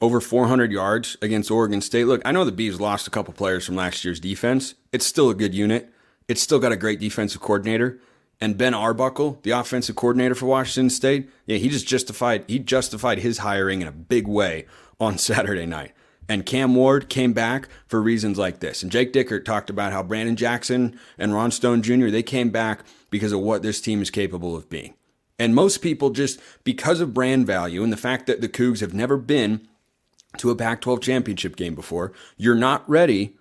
Over 0.00 0.20
400 0.20 0.70
yards 0.70 1.16
against 1.20 1.50
Oregon 1.50 1.80
State. 1.80 2.04
Look, 2.04 2.22
I 2.24 2.30
know 2.30 2.44
the 2.44 2.52
Bees 2.52 2.78
lost 2.78 3.08
a 3.08 3.10
couple 3.10 3.34
players 3.34 3.66
from 3.66 3.74
last 3.74 4.04
year's 4.04 4.20
defense. 4.20 4.74
It's 4.92 5.06
still 5.06 5.28
a 5.28 5.34
good 5.34 5.56
unit. 5.56 5.92
It's 6.28 6.40
still 6.40 6.60
got 6.60 6.70
a 6.70 6.76
great 6.76 7.00
defensive 7.00 7.40
coordinator. 7.40 7.98
And 8.40 8.56
Ben 8.56 8.74
Arbuckle, 8.74 9.40
the 9.42 9.50
offensive 9.50 9.96
coordinator 9.96 10.36
for 10.36 10.46
Washington 10.46 10.88
State, 10.88 11.28
yeah, 11.46 11.58
he 11.58 11.68
just 11.68 11.86
justified 11.86 12.44
he 12.46 12.60
justified 12.60 13.18
his 13.18 13.38
hiring 13.38 13.82
in 13.82 13.88
a 13.88 13.92
big 13.92 14.26
way 14.28 14.66
on 15.00 15.18
Saturday 15.18 15.66
night. 15.66 15.92
And 16.28 16.46
Cam 16.46 16.76
Ward 16.76 17.08
came 17.08 17.32
back 17.32 17.68
for 17.88 18.00
reasons 18.00 18.38
like 18.38 18.60
this. 18.60 18.84
And 18.84 18.92
Jake 18.92 19.12
Dickert 19.12 19.44
talked 19.44 19.68
about 19.68 19.92
how 19.92 20.04
Brandon 20.04 20.36
Jackson 20.36 20.96
and 21.18 21.34
Ron 21.34 21.50
Stone 21.50 21.82
Jr., 21.82 22.08
they 22.08 22.22
came 22.22 22.50
back 22.50 22.84
because 23.10 23.32
of 23.32 23.40
what 23.40 23.62
this 23.62 23.80
team 23.80 24.00
is 24.00 24.10
capable 24.10 24.54
of 24.54 24.70
being. 24.70 24.94
And 25.40 25.54
most 25.54 25.78
people 25.78 26.10
just, 26.10 26.38
because 26.62 27.00
of 27.00 27.14
brand 27.14 27.46
value 27.46 27.82
and 27.82 27.92
the 27.92 27.96
fact 27.96 28.26
that 28.26 28.42
the 28.42 28.48
Cougs 28.48 28.80
have 28.80 28.94
never 28.94 29.16
been 29.16 29.66
to 30.36 30.50
a 30.50 30.54
Pac 30.54 30.82
12 30.82 31.00
championship 31.00 31.56
game 31.56 31.74
before, 31.74 32.12
you're 32.36 32.54
not 32.54 32.88
ready, 32.88 33.36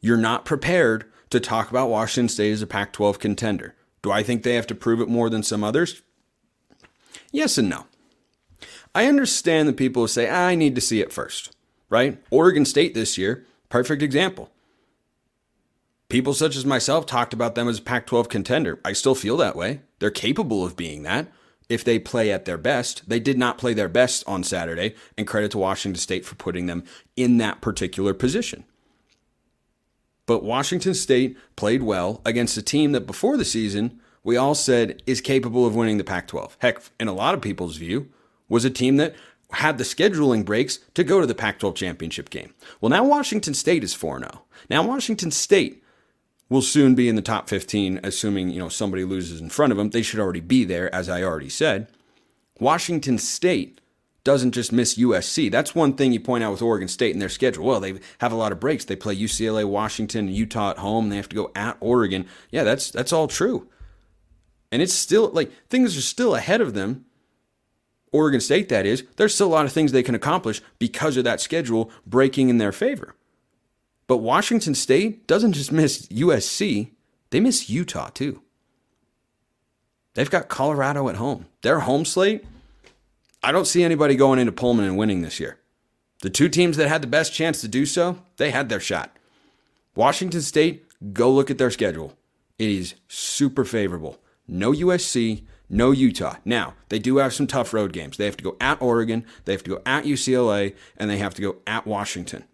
you're 0.00 0.18
not 0.18 0.44
prepared 0.44 1.06
to 1.30 1.40
talk 1.40 1.70
about 1.70 1.88
Washington 1.88 2.28
State 2.28 2.52
as 2.52 2.60
a 2.60 2.66
Pac 2.66 2.92
12 2.92 3.18
contender. 3.18 3.74
Do 4.02 4.10
I 4.10 4.22
think 4.22 4.42
they 4.42 4.54
have 4.54 4.66
to 4.66 4.74
prove 4.74 5.00
it 5.00 5.08
more 5.08 5.30
than 5.30 5.42
some 5.42 5.64
others? 5.64 6.02
Yes 7.32 7.56
and 7.56 7.70
no. 7.70 7.86
I 8.94 9.06
understand 9.06 9.68
the 9.68 9.72
people 9.72 10.02
who 10.02 10.08
say, 10.08 10.28
ah, 10.28 10.46
I 10.46 10.54
need 10.54 10.74
to 10.76 10.80
see 10.80 11.00
it 11.00 11.12
first, 11.12 11.54
right? 11.90 12.22
Oregon 12.30 12.64
State 12.64 12.94
this 12.94 13.18
year, 13.18 13.44
perfect 13.68 14.02
example. 14.02 14.50
People 16.08 16.34
such 16.34 16.54
as 16.54 16.64
myself 16.64 17.06
talked 17.06 17.32
about 17.32 17.54
them 17.54 17.68
as 17.68 17.78
a 17.78 17.82
Pac 17.82 18.06
12 18.06 18.28
contender. 18.28 18.78
I 18.84 18.92
still 18.92 19.14
feel 19.14 19.36
that 19.38 19.56
way. 19.56 19.80
They're 19.98 20.10
capable 20.10 20.64
of 20.64 20.76
being 20.76 21.02
that 21.02 21.32
if 21.68 21.82
they 21.82 21.98
play 21.98 22.30
at 22.30 22.44
their 22.44 22.58
best. 22.58 23.08
They 23.08 23.20
did 23.20 23.38
not 23.38 23.58
play 23.58 23.74
their 23.74 23.88
best 23.88 24.22
on 24.26 24.44
Saturday, 24.44 24.94
and 25.16 25.26
credit 25.26 25.50
to 25.52 25.58
Washington 25.58 25.98
State 25.98 26.24
for 26.24 26.34
putting 26.34 26.66
them 26.66 26.84
in 27.16 27.38
that 27.38 27.60
particular 27.60 28.14
position. 28.14 28.64
But 30.26 30.44
Washington 30.44 30.94
State 30.94 31.36
played 31.56 31.82
well 31.82 32.20
against 32.24 32.56
a 32.56 32.62
team 32.62 32.92
that 32.92 33.06
before 33.06 33.36
the 33.36 33.44
season 33.44 34.00
we 34.22 34.36
all 34.36 34.54
said 34.54 35.02
is 35.06 35.20
capable 35.20 35.66
of 35.66 35.74
winning 35.74 35.98
the 35.98 36.04
Pac 36.04 36.28
12. 36.28 36.56
Heck, 36.60 36.80
in 36.98 37.08
a 37.08 37.12
lot 37.12 37.34
of 37.34 37.42
people's 37.42 37.76
view, 37.76 38.08
was 38.54 38.64
a 38.64 38.70
team 38.70 38.98
that 38.98 39.16
had 39.50 39.78
the 39.78 39.84
scheduling 39.84 40.44
breaks 40.44 40.78
to 40.94 41.02
go 41.02 41.20
to 41.20 41.26
the 41.26 41.34
Pac 41.34 41.58
12 41.58 41.74
championship 41.74 42.30
game. 42.30 42.54
Well, 42.80 42.90
now 42.90 43.04
Washington 43.04 43.52
State 43.52 43.82
is 43.82 43.94
4 43.94 44.20
0. 44.20 44.42
Now 44.70 44.86
Washington 44.86 45.32
State 45.32 45.82
will 46.48 46.62
soon 46.62 46.94
be 46.94 47.08
in 47.08 47.16
the 47.16 47.22
top 47.22 47.48
15, 47.48 47.98
assuming 48.04 48.50
you 48.50 48.60
know 48.60 48.68
somebody 48.68 49.02
loses 49.02 49.40
in 49.40 49.50
front 49.50 49.72
of 49.72 49.76
them. 49.76 49.90
They 49.90 50.02
should 50.02 50.20
already 50.20 50.40
be 50.40 50.64
there, 50.64 50.94
as 50.94 51.08
I 51.08 51.24
already 51.24 51.48
said. 51.48 51.88
Washington 52.60 53.18
State 53.18 53.80
doesn't 54.22 54.52
just 54.52 54.70
miss 54.70 54.96
USC. 54.96 55.50
That's 55.50 55.74
one 55.74 55.94
thing 55.94 56.12
you 56.12 56.20
point 56.20 56.44
out 56.44 56.52
with 56.52 56.62
Oregon 56.62 56.86
State 56.86 57.12
and 57.12 57.20
their 57.20 57.28
schedule. 57.28 57.66
Well, 57.66 57.80
they 57.80 57.98
have 58.18 58.30
a 58.30 58.36
lot 58.36 58.52
of 58.52 58.60
breaks. 58.60 58.84
They 58.84 58.94
play 58.94 59.16
UCLA, 59.16 59.64
Washington, 59.64 60.28
and 60.28 60.36
Utah 60.36 60.70
at 60.70 60.78
home. 60.78 61.08
They 61.08 61.16
have 61.16 61.28
to 61.30 61.36
go 61.36 61.50
at 61.56 61.76
Oregon. 61.80 62.26
Yeah, 62.52 62.62
that's 62.62 62.92
that's 62.92 63.12
all 63.12 63.26
true. 63.26 63.68
And 64.70 64.80
it's 64.80 64.94
still 64.94 65.30
like 65.30 65.50
things 65.68 65.96
are 65.96 66.02
still 66.02 66.36
ahead 66.36 66.60
of 66.60 66.74
them 66.74 67.06
Oregon 68.14 68.40
State, 68.40 68.68
that 68.68 68.86
is, 68.86 69.02
there's 69.16 69.34
still 69.34 69.48
a 69.48 69.56
lot 69.56 69.66
of 69.66 69.72
things 69.72 69.90
they 69.90 70.04
can 70.04 70.14
accomplish 70.14 70.62
because 70.78 71.16
of 71.16 71.24
that 71.24 71.40
schedule 71.40 71.90
breaking 72.06 72.48
in 72.48 72.58
their 72.58 72.70
favor. 72.70 73.16
But 74.06 74.18
Washington 74.18 74.76
State 74.76 75.26
doesn't 75.26 75.54
just 75.54 75.72
miss 75.72 76.06
USC, 76.06 76.90
they 77.30 77.40
miss 77.40 77.68
Utah 77.68 78.10
too. 78.10 78.40
They've 80.14 80.30
got 80.30 80.48
Colorado 80.48 81.08
at 81.08 81.16
home. 81.16 81.46
Their 81.62 81.80
home 81.80 82.04
slate, 82.04 82.44
I 83.42 83.50
don't 83.50 83.66
see 83.66 83.82
anybody 83.82 84.14
going 84.14 84.38
into 84.38 84.52
Pullman 84.52 84.84
and 84.84 84.96
winning 84.96 85.22
this 85.22 85.40
year. 85.40 85.58
The 86.22 86.30
two 86.30 86.48
teams 86.48 86.76
that 86.76 86.88
had 86.88 87.02
the 87.02 87.08
best 87.08 87.34
chance 87.34 87.60
to 87.62 87.68
do 87.68 87.84
so, 87.84 88.22
they 88.36 88.52
had 88.52 88.68
their 88.68 88.78
shot. 88.78 89.10
Washington 89.96 90.42
State, 90.42 90.86
go 91.12 91.32
look 91.32 91.50
at 91.50 91.58
their 91.58 91.72
schedule. 91.72 92.16
It 92.60 92.70
is 92.70 92.94
super 93.08 93.64
favorable. 93.64 94.20
No 94.46 94.70
USC, 94.70 95.42
no 95.68 95.90
Utah. 95.90 96.36
Now, 96.44 96.74
they 96.88 96.98
do 96.98 97.16
have 97.18 97.34
some 97.34 97.46
tough 97.46 97.72
road 97.72 97.92
games. 97.92 98.16
They 98.16 98.26
have 98.26 98.36
to 98.36 98.44
go 98.44 98.56
at 98.60 98.80
Oregon, 98.80 99.24
they 99.44 99.52
have 99.52 99.64
to 99.64 99.70
go 99.70 99.82
at 99.86 100.04
UCLA, 100.04 100.74
and 100.96 101.10
they 101.10 101.18
have 101.18 101.34
to 101.34 101.42
go 101.42 101.56
at 101.66 101.86
Washington. 101.86 102.44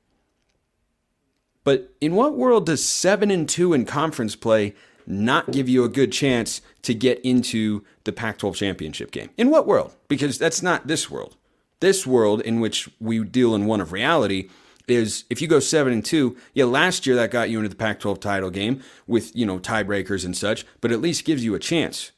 But 1.65 1.93
in 2.01 2.15
what 2.15 2.37
world 2.37 2.67
does 2.67 2.85
7 2.85 3.31
and 3.31 3.49
2 3.49 3.75
in 3.75 3.85
conference 3.85 4.35
play 4.35 4.75
not 5.07 5.51
give 5.51 5.69
you 5.69 5.85
a 5.85 5.89
good 5.89 6.13
chance 6.13 6.63
to 6.83 6.95
get 6.95 7.21
into 7.21 7.85
the 8.05 8.13
Pac 8.13 8.39
12 8.39 8.57
championship 8.57 9.11
game? 9.11 9.31
In 9.37 9.51
what 9.51 9.67
world? 9.67 9.95
Because 10.09 10.39
that's 10.39 10.63
not 10.63 10.87
this 10.87 11.11
world. 11.11 11.37
This 11.81 12.07
world 12.07 12.41
in 12.43 12.61
which 12.61 12.89
we 12.99 13.23
deal 13.25 13.55
in 13.55 13.67
one 13.67 13.81
of 13.81 13.93
reality 13.93 14.49
is 14.87 15.25
if 15.31 15.41
you 15.41 15.49
go 15.49 15.61
7 15.61 15.93
and 15.93 16.05
2, 16.05 16.37
yeah, 16.55 16.65
last 16.65 17.07
year 17.07 17.17
that 17.17 17.31
got 17.31 17.51
you 17.51 17.59
into 17.59 17.69
the 17.69 17.77
Pac 17.77 18.01
12 18.01 18.21
title 18.21 18.51
game 18.51 18.83
with, 19.07 19.35
you 19.37 19.47
know, 19.47 19.59
tiebreakers 19.59 20.25
and 20.25 20.37
such, 20.37 20.67
but 20.81 20.91
at 20.91 21.01
least 21.01 21.25
gives 21.25 21.45
you 21.45 21.55
a 21.55 21.59
chance. 21.59 22.13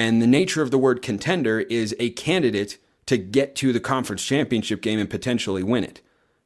And 0.00 0.22
the 0.22 0.26
nature 0.26 0.62
of 0.62 0.70
the 0.70 0.78
word 0.78 1.02
contender 1.02 1.60
is 1.60 1.94
a 1.98 2.08
candidate 2.08 2.78
to 3.04 3.18
get 3.18 3.54
to 3.56 3.70
the 3.70 3.80
conference 3.80 4.24
championship 4.24 4.80
game 4.80 4.98
and 4.98 5.10
potentially 5.10 5.62
win 5.62 5.84
it. 5.84 6.00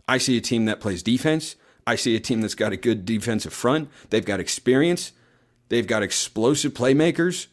I 0.09 0.19
see 0.19 0.37
a 0.37 0.41
team 0.41 0.65
that 0.65 0.81
plays 0.81 1.05
defense. 1.05 1.55
I 1.87 1.95
see 1.95 2.17
a 2.17 2.21
team 2.21 2.41
that's 2.41 2.57
got 2.57 2.73
a 2.73 2.77
good 2.77 3.05
defensive 3.05 3.53
front. 3.53 3.91
They've 4.11 4.25
got 4.25 4.41
experience. 4.41 5.13
They've 5.69 5.87
got 5.87 6.03
explosive 6.03 6.75
playmakers. 6.75 7.47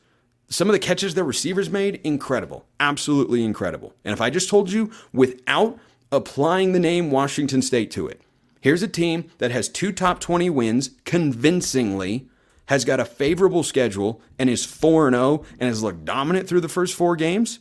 Some 0.49 0.67
of 0.67 0.73
the 0.73 0.79
catches 0.79 1.13
their 1.13 1.23
receivers 1.23 1.69
made, 1.69 2.01
incredible. 2.03 2.65
Absolutely 2.79 3.45
incredible. 3.45 3.93
And 4.03 4.11
if 4.11 4.21
I 4.21 4.31
just 4.31 4.49
told 4.49 4.71
you 4.71 4.89
without 5.13 5.77
applying 6.11 6.71
the 6.71 6.79
name 6.79 7.11
Washington 7.11 7.61
State 7.61 7.91
to 7.91 8.07
it, 8.07 8.21
here's 8.59 8.81
a 8.81 8.87
team 8.87 9.29
that 9.37 9.51
has 9.51 9.69
two 9.69 9.91
top 9.91 10.19
20 10.19 10.49
wins 10.49 10.89
convincingly 11.05 12.27
has 12.67 12.85
got 12.85 12.99
a 12.99 13.05
favorable 13.05 13.63
schedule 13.63 14.21
and 14.39 14.49
is 14.49 14.65
4 14.65 15.11
0 15.11 15.45
and 15.59 15.69
has 15.69 15.83
looked 15.83 16.05
dominant 16.05 16.47
through 16.47 16.61
the 16.61 16.69
first 16.69 16.95
four 16.95 17.15
games, 17.15 17.59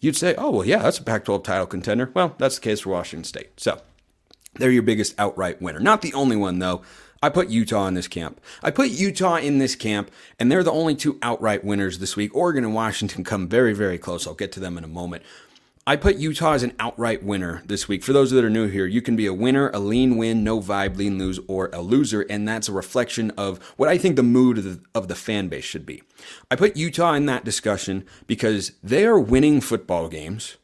you'd 0.00 0.16
say, 0.16 0.34
oh, 0.36 0.50
well, 0.50 0.66
yeah, 0.66 0.78
that's 0.78 0.98
a 0.98 1.02
Pac 1.02 1.24
12 1.24 1.42
title 1.42 1.66
contender. 1.66 2.10
Well, 2.14 2.34
that's 2.38 2.56
the 2.56 2.60
case 2.60 2.80
for 2.80 2.90
Washington 2.90 3.24
State. 3.24 3.58
So 3.58 3.80
they're 4.54 4.70
your 4.70 4.82
biggest 4.82 5.14
outright 5.18 5.60
winner. 5.60 5.80
Not 5.80 6.02
the 6.02 6.14
only 6.14 6.36
one, 6.36 6.58
though. 6.58 6.82
I 7.22 7.28
put 7.30 7.48
Utah 7.48 7.86
in 7.86 7.94
this 7.94 8.08
camp. 8.08 8.40
I 8.62 8.70
put 8.70 8.90
Utah 8.90 9.36
in 9.36 9.58
this 9.58 9.74
camp, 9.74 10.10
and 10.38 10.52
they're 10.52 10.62
the 10.62 10.70
only 10.70 10.94
two 10.94 11.18
outright 11.22 11.64
winners 11.64 11.98
this 11.98 12.14
week. 12.14 12.34
Oregon 12.36 12.62
and 12.62 12.74
Washington 12.74 13.24
come 13.24 13.48
very, 13.48 13.72
very 13.72 13.98
close. 13.98 14.26
I'll 14.26 14.34
get 14.34 14.52
to 14.52 14.60
them 14.60 14.76
in 14.76 14.84
a 14.84 14.88
moment. 14.88 15.22
I 15.88 15.94
put 15.94 16.16
Utah 16.16 16.54
as 16.54 16.64
an 16.64 16.74
outright 16.80 17.22
winner 17.22 17.62
this 17.64 17.86
week. 17.86 18.02
For 18.02 18.12
those 18.12 18.32
that 18.32 18.44
are 18.44 18.50
new 18.50 18.66
here, 18.66 18.86
you 18.86 19.00
can 19.00 19.14
be 19.14 19.26
a 19.26 19.32
winner, 19.32 19.70
a 19.72 19.78
lean 19.78 20.16
win, 20.16 20.42
no 20.42 20.60
vibe, 20.60 20.96
lean 20.96 21.16
lose, 21.16 21.38
or 21.46 21.70
a 21.72 21.80
loser, 21.80 22.22
and 22.22 22.46
that's 22.46 22.68
a 22.68 22.72
reflection 22.72 23.30
of 23.38 23.62
what 23.76 23.88
I 23.88 23.96
think 23.96 24.16
the 24.16 24.24
mood 24.24 24.58
of 24.58 24.64
the, 24.64 24.80
of 24.96 25.06
the 25.06 25.14
fan 25.14 25.46
base 25.46 25.62
should 25.64 25.86
be. 25.86 26.02
I 26.50 26.56
put 26.56 26.76
Utah 26.76 27.12
in 27.12 27.26
that 27.26 27.44
discussion 27.44 28.04
because 28.26 28.72
they 28.82 29.06
are 29.06 29.16
winning 29.16 29.60
football 29.60 30.08
games 30.08 30.56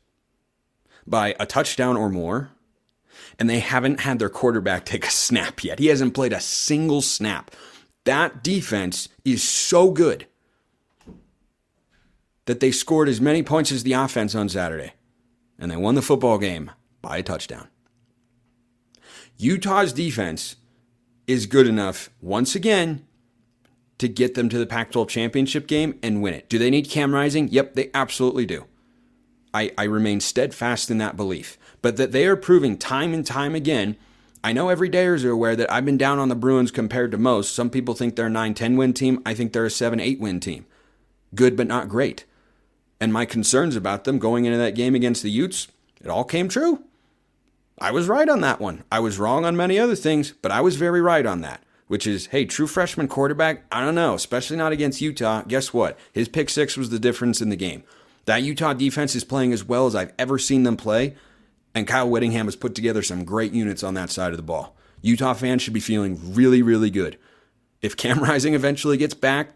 by 1.07 1.37
a 1.39 1.47
touchdown 1.47 1.97
or 1.97 2.09
more, 2.09 2.51
and 3.39 3.49
they 3.49 3.61
haven't 3.61 4.01
had 4.01 4.19
their 4.19 4.29
quarterback 4.29 4.85
take 4.87 5.07
a 5.07 5.11
snap 5.11 5.63
yet. 5.63 5.79
He 5.79 5.87
hasn't 5.87 6.15
played 6.15 6.33
a 6.33 6.41
single 6.41 7.01
snap. 7.01 7.53
That 8.03 8.43
defense 8.43 9.09
is 9.25 9.45
so 9.45 9.93
good 9.93 10.27
that 12.47 12.59
they 12.59 12.73
scored 12.73 13.09
as 13.09 13.21
many 13.21 13.45
points 13.45 13.71
as 13.71 13.85
the 13.85 13.93
offense 13.93 14.35
on 14.35 14.49
Saturday 14.49 14.95
and 15.63 15.71
they 15.71 15.77
won 15.77 15.95
the 15.95 16.03
football 16.03 16.39
game 16.39 16.73
by 17.01 17.19
a 17.19 17.23
touchdown. 17.23 17.69
Utah's 19.39 19.93
defense 19.93 20.57
is 21.29 21.47
good 21.47 21.69
enough, 21.69 22.11
once 22.21 22.57
again, 22.57 23.07
to 23.99 24.09
get 24.09 24.35
them 24.35 24.49
to 24.49 24.59
the 24.59 24.67
Pac 24.67 24.91
12 24.91 25.09
championship 25.09 25.69
game 25.69 25.99
and 26.03 26.21
win 26.21 26.35
it. 26.35 26.49
Do 26.49 26.59
they 26.59 26.69
need 26.69 26.91
Cam 26.91 27.15
Rising? 27.15 27.47
Yep, 27.49 27.77
they 27.77 27.91
absolutely 27.95 28.45
do. 28.45 28.67
I, 29.55 29.71
I 29.79 29.85
remain 29.85 30.19
steadfast 30.21 30.91
in 30.91 30.99
that 30.99 31.17
belief. 31.17 31.57
but 31.81 31.97
that 31.97 32.13
they 32.13 32.27
are 32.27 32.37
proving 32.37 32.77
time 32.77 33.15
and 33.15 33.25
time 33.25 33.55
again. 33.55 33.97
I 34.43 34.53
know 34.53 34.69
every 34.69 34.91
dayers 34.91 35.25
are 35.25 35.31
aware 35.31 35.55
that 35.55 35.71
I've 35.71 35.85
been 35.85 35.99
down 35.99 36.19
on 36.19 36.29
the 36.29 36.35
Bruins 36.35 36.73
compared 36.73 37.13
to 37.13 37.19
most. 37.19 37.55
Some 37.55 37.71
people 37.71 37.95
think 37.95 38.17
they're 38.17 38.27
a 38.27 38.31
9 38.31 38.55
10 38.55 38.77
win 38.77 38.93
team. 38.93 39.23
I 39.25 39.35
think 39.35 39.53
they're 39.53 39.67
a 39.67 39.71
7 39.71 40.01
8 40.01 40.19
win 40.19 40.41
team. 40.41 40.67
Good, 41.35 41.57
but 41.57 41.69
not 41.69 41.89
great. 41.89 42.25
And 43.03 43.13
my 43.13 43.25
concerns 43.27 43.75
about 43.75 44.05
them 44.05 44.19
going 44.21 44.45
into 44.45 44.59
that 44.59 44.77
game 44.77 44.95
against 44.95 45.23
the 45.23 45.31
Utes, 45.31 45.67
it 46.01 46.09
all 46.09 46.25
came 46.25 46.49
true. 46.49 46.85
I 47.79 47.91
was 47.91 48.07
right 48.07 48.29
on 48.29 48.43
that 48.43 48.61
one. 48.61 48.85
I 48.93 49.01
was 49.01 49.19
wrong 49.19 49.45
on 49.45 49.57
many 49.57 49.77
other 49.79 49.97
things, 49.97 50.33
but 50.41 50.53
I 50.53 50.61
was 50.61 50.77
very 50.77 51.01
right 51.01 51.27
on 51.27 51.41
that 51.41 51.63
which 51.89 52.07
is, 52.07 52.29
hey, 52.29 52.47
true 52.47 52.67
freshman 52.67 53.07
quarterback, 53.07 53.65
I 53.71 53.85
don't 53.85 53.95
know, 53.95 54.15
especially 54.15 54.57
not 54.57 54.73
against 54.73 55.03
Utah. 55.03 55.43
Guess 55.43 55.75
what? 55.75 55.99
His 56.11 56.27
pick 56.27 56.49
six 56.49 56.75
was 56.75 56.89
the 56.89 56.99
difference 56.99 57.43
in 57.43 57.51
the 57.51 57.57
game. 57.57 57.83
That 58.25 58.43
Utah 58.43 58.73
defense 58.73 59.15
is 59.15 59.25
playing 59.25 59.53
as 59.53 59.63
well 59.63 59.87
as 59.87 59.95
I've 59.95 60.15
ever 60.19 60.39
seen 60.39 60.63
them 60.63 60.79
play, 60.79 61.17
and 61.75 61.87
Kyle 61.87 62.09
Whittingham 62.09 62.47
has 62.47 62.57
put 62.57 62.75
together 62.75 63.03
some 63.03 63.27
great 63.27 63.53
units 63.53 63.83
on 63.83 63.93
that 63.93 64.09
side 64.09 64.31
of 64.31 64.39
the 64.39 64.43
ball. 64.43 64.75
Utah 65.03 65.35
fans 65.35 65.61
should 65.61 65.75
be 65.75 65.81
feeling 65.81 66.19
really, 66.33 66.63
really 66.63 66.89
good. 66.89 67.19
If 67.83 67.95
Cam 67.95 68.21
Rising 68.23 68.55
eventually 68.55 68.97
gets 68.97 69.13
back, 69.13 69.51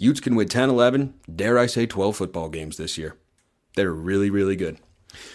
Utes 0.00 0.20
can 0.20 0.36
win 0.36 0.48
10, 0.48 0.68
11, 0.70 1.14
dare 1.34 1.58
I 1.58 1.66
say 1.66 1.86
12 1.86 2.16
football 2.16 2.48
games 2.48 2.76
this 2.76 2.96
year. 2.96 3.16
They're 3.74 3.92
really, 3.92 4.30
really 4.30 4.56
good. 4.56 4.78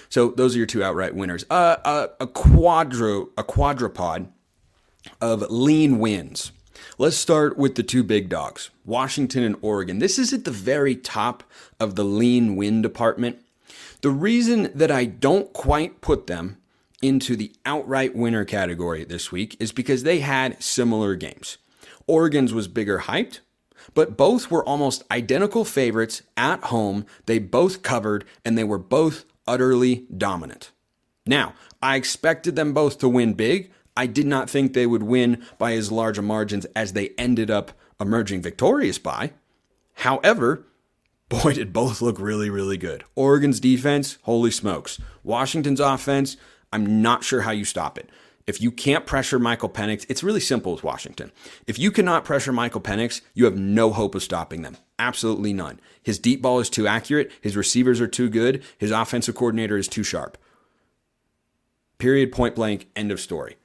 So 0.10 0.30
those 0.30 0.56
are 0.56 0.58
your 0.58 0.68
two 0.68 0.84
outright 0.84 1.16
winners. 1.16 1.46
Uh, 1.50 1.78
uh, 1.84 2.08
a 2.20 2.28
quadro, 2.28 3.30
a 3.38 3.44
quadrupod 3.44 4.28
of 5.20 5.42
lean 5.50 6.00
wins. 6.00 6.52
Let's 6.98 7.18
start 7.18 7.58
with 7.58 7.76
the 7.76 7.84
two 7.84 8.04
big 8.04 8.30
dogs, 8.30 8.70
Washington 8.86 9.44
and 9.44 9.56
Oregon. 9.62 10.00
This 10.00 10.18
is 10.18 10.34
at 10.34 10.46
the 10.46 10.52
very 10.52 10.96
top 10.96 11.44
of 11.80 11.96
the 11.96 12.04
lean 12.04 12.56
win 12.56 12.82
department. 12.82 13.44
The 14.02 14.10
reason 14.10 14.72
that 14.76 14.92
I 14.92 15.06
don't 15.06 15.52
quite 15.54 16.02
put 16.02 16.28
them 16.28 16.58
into 17.02 17.36
the 17.36 17.54
outright 17.66 18.16
winner 18.16 18.46
category 18.46 19.04
this 19.04 19.32
week 19.32 19.58
is 19.60 19.72
because 19.72 20.04
they 20.04 20.20
had 20.20 20.62
similar 20.62 21.16
games. 21.16 21.58
Oregon's 22.08 22.54
was 22.54 22.68
bigger 22.68 23.00
hyped, 23.00 23.40
but 23.94 24.18
both 24.18 24.50
were 24.52 24.66
almost 24.66 25.04
identical 25.12 25.66
favorites 25.66 26.22
at 26.38 26.66
home. 26.66 27.06
They 27.26 27.40
both 27.40 27.82
covered 27.82 28.26
and 28.44 28.58
they 28.58 28.64
were 28.64 28.78
both 28.78 29.26
utterly 29.48 30.06
dominant. 30.16 30.72
Now, 31.26 31.54
I 31.82 31.96
expected 31.96 32.56
them 32.56 32.74
both 32.74 33.00
to 33.00 33.10
win 33.10 33.34
big, 33.34 33.72
I 33.96 34.08
did 34.08 34.26
not 34.26 34.50
think 34.50 34.74
they 34.74 34.88
would 34.88 35.04
win 35.04 35.46
by 35.58 35.74
as 35.74 35.92
large 35.92 36.18
a 36.18 36.22
margins 36.22 36.66
as 36.76 36.94
they 36.94 37.10
ended 37.18 37.52
up 37.52 37.72
emerging 38.00 38.42
victorious 38.42 38.98
by. 38.98 39.34
However, 39.98 40.66
boy, 41.30 41.54
did 41.54 41.74
both 41.74 42.02
look 42.02 42.20
really, 42.20 42.50
really 42.50 42.78
good. 42.78 43.04
Oregon's 43.16 43.60
defense, 43.60 44.18
holy 44.24 44.52
smokes. 44.52 45.00
Washington's 45.24 45.80
offense, 45.80 46.38
I'm 46.72 47.02
not 47.02 47.24
sure 47.24 47.42
how 47.42 47.52
you 47.52 47.66
stop 47.66 47.98
it. 48.00 48.10
If 48.46 48.62
you 48.62 48.72
can't 48.72 49.06
pressure 49.06 49.40
Michael 49.40 49.70
Penix, 49.70 50.06
it's 50.10 50.24
really 50.24 50.40
simple 50.40 50.74
with 50.74 50.84
Washington. 50.84 51.32
If 51.66 51.80
you 51.80 51.92
cannot 51.92 52.26
pressure 52.26 52.52
Michael 52.52 52.82
Penix, 52.82 53.22
you 53.34 53.46
have 53.46 53.58
no 53.58 53.92
hope 53.92 54.16
of 54.16 54.24
stopping 54.24 54.62
them. 54.62 54.78
Absolutely 55.00 55.54
none. 55.54 55.80
His 56.02 56.20
deep 56.20 56.42
ball 56.42 56.60
is 56.60 56.70
too 56.70 56.88
accurate, 56.88 57.32
his 57.42 57.56
receivers 57.56 58.02
are 58.02 58.08
too 58.08 58.30
good, 58.30 58.64
his 58.78 58.92
offensive 58.92 59.36
coordinator 59.36 59.78
is 59.78 59.88
too 59.88 60.04
sharp. 60.04 60.38
Period, 61.98 62.32
point 62.32 62.56
blank, 62.56 62.88
end 62.96 63.12
of 63.12 63.20
story. 63.20 63.56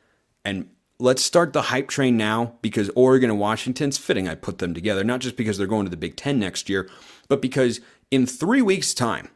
And 0.44 0.70
let's 1.00 1.23
start 1.25 1.52
the 1.52 1.62
hype 1.62 1.88
train 1.88 2.16
now 2.16 2.54
because 2.62 2.90
Oregon 2.94 3.30
and 3.30 3.40
Washington's 3.40 3.99
fitting 3.99 4.28
I 4.28 4.37
put 4.37 4.58
them 4.58 4.75
together, 4.75 5.02
not 5.02 5.20
just 5.20 5.37
because 5.37 5.58
they're 5.58 5.66
going 5.66 5.87
to 5.87 5.90
the 5.90 5.97
Big 5.97 6.16
Ten 6.16 6.38
next 6.38 6.68
year, 6.68 6.88
but 7.28 7.42
because 7.42 7.80
in 8.11 8.26
three 8.26 8.62
weeks' 8.62 8.94
time, 8.94 9.28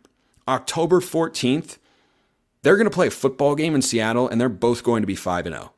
October 0.47 1.01
14th, 1.01 1.79
they're 2.63 2.77
going 2.77 2.89
to 2.89 2.95
play 2.95 3.09
a 3.09 3.11
football 3.11 3.55
game 3.55 3.75
in 3.75 3.83
Seattle 3.83 4.29
and 4.29 4.41
they're 4.41 4.49
both 4.49 4.83
going 4.83 5.03
to 5.03 5.07
be 5.07 5.17
5 5.17 5.47
and 5.47 5.55
0. 5.55 5.73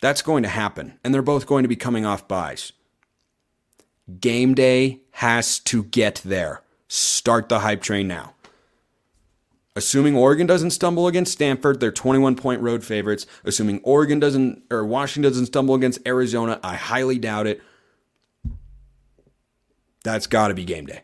That's 0.00 0.22
going 0.22 0.42
to 0.42 0.48
happen. 0.48 0.98
And 1.02 1.14
they're 1.14 1.22
both 1.22 1.46
going 1.46 1.62
to 1.62 1.68
be 1.68 1.76
coming 1.76 2.04
off 2.04 2.28
byes. 2.28 2.72
Game 4.20 4.54
day 4.54 5.00
has 5.12 5.58
to 5.60 5.84
get 5.84 6.22
there. 6.24 6.62
Start 6.88 7.48
the 7.48 7.60
hype 7.60 7.82
train 7.82 8.06
now. 8.06 8.34
Assuming 9.74 10.16
Oregon 10.16 10.46
doesn't 10.46 10.70
stumble 10.70 11.06
against 11.06 11.32
Stanford, 11.32 11.80
they're 11.80 11.92
21 11.92 12.36
point 12.36 12.62
road 12.62 12.82
favorites. 12.82 13.26
Assuming 13.44 13.80
Oregon 13.82 14.18
doesn't 14.18 14.62
or 14.70 14.86
Washington 14.86 15.30
doesn't 15.30 15.46
stumble 15.46 15.74
against 15.74 16.06
Arizona, 16.06 16.58
I 16.62 16.76
highly 16.76 17.18
doubt 17.18 17.46
it. 17.46 17.62
That's 20.02 20.26
got 20.26 20.48
to 20.48 20.54
be 20.54 20.64
game 20.64 20.86
day. 20.86 21.02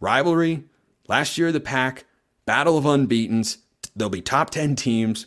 Rivalry, 0.00 0.64
last 1.06 1.38
year 1.38 1.52
the 1.52 1.60
Pac, 1.60 2.06
battle 2.46 2.78
of 2.78 2.86
unbeatens. 2.86 3.58
There'll 3.94 4.10
be 4.10 4.22
top 4.22 4.50
10 4.50 4.76
teams, 4.76 5.26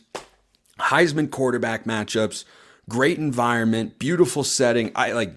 Heisman 0.79 1.29
quarterback 1.29 1.85
matchups, 1.85 2.45
great 2.87 3.17
environment, 3.17 3.99
beautiful 3.99 4.43
setting. 4.43 4.91
I 4.95 5.11
like 5.11 5.35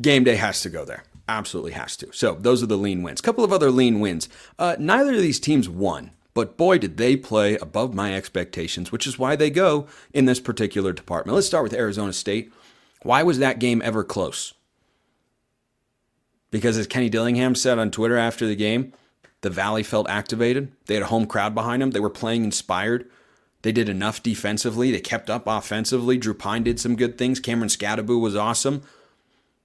game 0.00 0.24
day 0.24 0.36
has 0.36 0.62
to 0.62 0.70
go 0.70 0.84
there. 0.84 1.04
Absolutely 1.28 1.72
has 1.72 1.96
to. 1.98 2.10
So 2.12 2.34
those 2.34 2.62
are 2.62 2.66
the 2.66 2.78
lean 2.78 3.02
wins. 3.02 3.20
Couple 3.20 3.44
of 3.44 3.52
other 3.52 3.70
lean 3.70 4.00
wins. 4.00 4.28
Uh, 4.58 4.76
neither 4.78 5.14
of 5.14 5.20
these 5.20 5.40
teams 5.40 5.68
won. 5.68 6.12
But 6.32 6.56
boy, 6.56 6.78
did 6.78 6.96
they 6.96 7.16
play 7.16 7.56
above 7.56 7.94
my 7.94 8.14
expectations, 8.14 8.92
which 8.92 9.06
is 9.06 9.18
why 9.18 9.34
they 9.34 9.50
go 9.50 9.88
in 10.14 10.24
this 10.24 10.40
particular 10.40 10.92
department. 10.92 11.34
Let's 11.34 11.48
start 11.48 11.64
with 11.64 11.74
Arizona 11.74 12.12
State. 12.12 12.52
Why 13.02 13.22
was 13.22 13.38
that 13.40 13.58
game 13.58 13.82
ever 13.84 14.04
close? 14.04 14.54
Because 16.50 16.78
as 16.78 16.86
Kenny 16.86 17.08
Dillingham 17.08 17.54
said 17.54 17.78
on 17.78 17.90
Twitter 17.90 18.16
after 18.16 18.46
the 18.46 18.56
game, 18.56 18.92
the 19.40 19.50
Valley 19.50 19.82
felt 19.82 20.08
activated. 20.08 20.72
They 20.86 20.94
had 20.94 21.02
a 21.04 21.06
home 21.06 21.26
crowd 21.26 21.54
behind 21.54 21.82
them. 21.82 21.92
They 21.92 22.00
were 22.00 22.10
playing 22.10 22.44
inspired. 22.44 23.08
They 23.62 23.72
did 23.72 23.88
enough 23.88 24.22
defensively. 24.22 24.90
They 24.90 25.00
kept 25.00 25.30
up 25.30 25.44
offensively. 25.46 26.16
Drew 26.16 26.34
Pyne 26.34 26.62
did 26.62 26.78
some 26.78 26.96
good 26.96 27.18
things. 27.18 27.40
Cameron 27.40 27.68
Skattebo 27.68 28.20
was 28.20 28.36
awesome. 28.36 28.82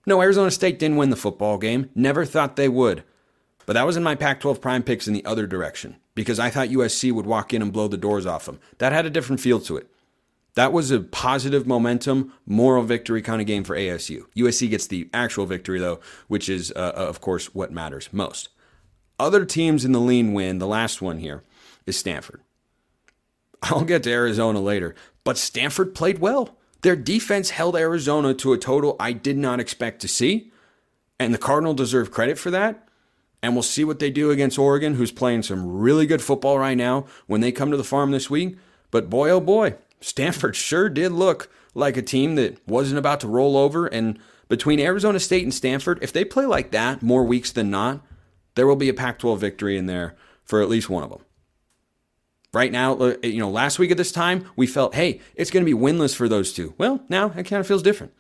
No, 0.05 0.21
Arizona 0.21 0.51
State 0.51 0.79
didn't 0.79 0.97
win 0.97 1.09
the 1.09 1.15
football 1.15 1.57
game. 1.57 1.89
Never 1.95 2.25
thought 2.25 2.55
they 2.55 2.69
would. 2.69 3.03
But 3.65 3.73
that 3.73 3.85
was 3.85 3.95
in 3.95 4.03
my 4.03 4.15
Pac 4.15 4.41
12 4.41 4.59
prime 4.59 4.83
picks 4.83 5.07
in 5.07 5.13
the 5.13 5.25
other 5.25 5.47
direction 5.47 5.97
because 6.15 6.39
I 6.39 6.49
thought 6.49 6.69
USC 6.69 7.11
would 7.11 7.25
walk 7.25 7.53
in 7.53 7.61
and 7.61 7.71
blow 7.71 7.87
the 7.87 7.97
doors 7.97 8.25
off 8.25 8.45
them. 8.45 8.59
That 8.79 8.91
had 8.91 9.05
a 9.05 9.09
different 9.09 9.39
feel 9.39 9.59
to 9.61 9.77
it. 9.77 9.89
That 10.55 10.73
was 10.73 10.91
a 10.91 10.99
positive 10.99 11.65
momentum, 11.65 12.33
moral 12.45 12.83
victory 12.83 13.21
kind 13.21 13.41
of 13.41 13.47
game 13.47 13.63
for 13.63 13.75
ASU. 13.75 14.25
USC 14.35 14.69
gets 14.69 14.85
the 14.85 15.09
actual 15.13 15.45
victory, 15.45 15.79
though, 15.79 15.99
which 16.27 16.47
is, 16.47 16.71
uh, 16.75 16.93
uh, 16.95 16.99
of 16.99 17.21
course, 17.21 17.55
what 17.55 17.71
matters 17.71 18.09
most. 18.11 18.49
Other 19.19 19.45
teams 19.45 19.85
in 19.85 19.91
the 19.91 19.99
lean 19.99 20.33
win, 20.33 20.59
the 20.59 20.67
last 20.67 21.01
one 21.01 21.19
here, 21.19 21.43
is 21.85 21.97
Stanford. 21.97 22.41
I'll 23.61 23.85
get 23.85 24.03
to 24.03 24.11
Arizona 24.11 24.59
later, 24.59 24.95
but 25.23 25.37
Stanford 25.37 25.95
played 25.95 26.19
well. 26.19 26.57
Their 26.81 26.95
defense 26.95 27.51
held 27.51 27.77
Arizona 27.77 28.33
to 28.33 28.53
a 28.53 28.57
total 28.57 28.97
I 28.99 29.13
did 29.13 29.37
not 29.37 29.59
expect 29.59 30.01
to 30.01 30.07
see, 30.07 30.51
and 31.19 31.33
the 31.33 31.37
Cardinal 31.37 31.73
deserve 31.73 32.11
credit 32.11 32.37
for 32.37 32.51
that 32.51 32.87
and 33.43 33.53
we'll 33.53 33.61
see 33.61 33.83
what 33.83 33.99
they 33.99 34.09
do 34.09 34.31
against 34.31 34.57
Oregon, 34.57 34.95
who's 34.95 35.11
playing 35.11 35.43
some 35.43 35.77
really 35.77 36.07
good 36.07 36.21
football 36.21 36.57
right 36.57 36.77
now 36.77 37.05
when 37.27 37.41
they 37.41 37.51
come 37.51 37.69
to 37.71 37.77
the 37.77 37.83
farm 37.83 38.11
this 38.11 38.29
week. 38.29 38.57
But 38.89 39.09
boy, 39.09 39.29
oh 39.29 39.41
boy, 39.41 39.75
Stanford 39.99 40.55
sure 40.55 40.87
did 40.87 41.11
look 41.11 41.51
like 41.75 41.97
a 41.97 42.01
team 42.01 42.35
that 42.35 42.65
wasn't 42.65 42.99
about 42.99 43.19
to 43.19 43.27
roll 43.27 43.57
over. 43.57 43.85
And 43.85 44.17
between 44.47 44.79
Arizona 44.79 45.19
State 45.19 45.43
and 45.43 45.53
Stanford, 45.53 45.99
if 46.01 46.13
they 46.13 46.23
play 46.23 46.45
like 46.45 46.71
that 46.71 47.03
more 47.03 47.25
weeks 47.25 47.51
than 47.51 47.69
not, 47.69 48.01
there 48.55 48.67
will 48.67 48.75
be 48.75 48.89
a 48.89 48.93
Pac 48.93 49.19
12 49.19 49.39
victory 49.39 49.77
in 49.77 49.85
there 49.85 50.15
for 50.43 50.61
at 50.61 50.69
least 50.69 50.89
one 50.89 51.03
of 51.03 51.09
them. 51.09 51.21
Right 52.53 52.71
now, 52.71 52.95
uh, 52.97 53.15
you 53.23 53.39
know, 53.39 53.49
last 53.49 53.79
week 53.79 53.89
at 53.89 53.97
this 53.97 54.11
time, 54.11 54.47
we 54.55 54.67
felt, 54.67 54.93
hey, 54.93 55.21
it's 55.35 55.49
going 55.49 55.65
to 55.65 55.71
be 55.71 55.77
winless 55.77 56.15
for 56.15 56.29
those 56.29 56.53
two. 56.53 56.75
Well, 56.77 57.03
now 57.09 57.31
it 57.35 57.45
kind 57.45 57.59
of 57.59 57.65
feels 57.65 57.81
different. 57.81 58.13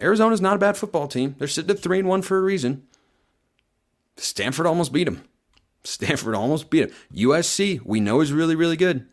Arizona's 0.00 0.40
not 0.40 0.56
a 0.56 0.58
bad 0.58 0.76
football 0.76 1.06
team. 1.06 1.36
They're 1.38 1.46
sitting 1.46 1.70
at 1.70 1.78
3 1.78 2.00
and 2.00 2.08
1 2.08 2.22
for 2.22 2.38
a 2.38 2.42
reason. 2.42 2.84
Stanford 4.16 4.66
almost 4.66 4.92
beat 4.92 5.06
him. 5.06 5.24
Stanford 5.84 6.34
almost 6.34 6.70
beat 6.70 6.84
him. 6.84 6.92
USC, 7.14 7.80
we 7.84 8.00
know 8.00 8.20
is 8.20 8.32
really, 8.32 8.56
really 8.56 8.76
good. 8.76 9.06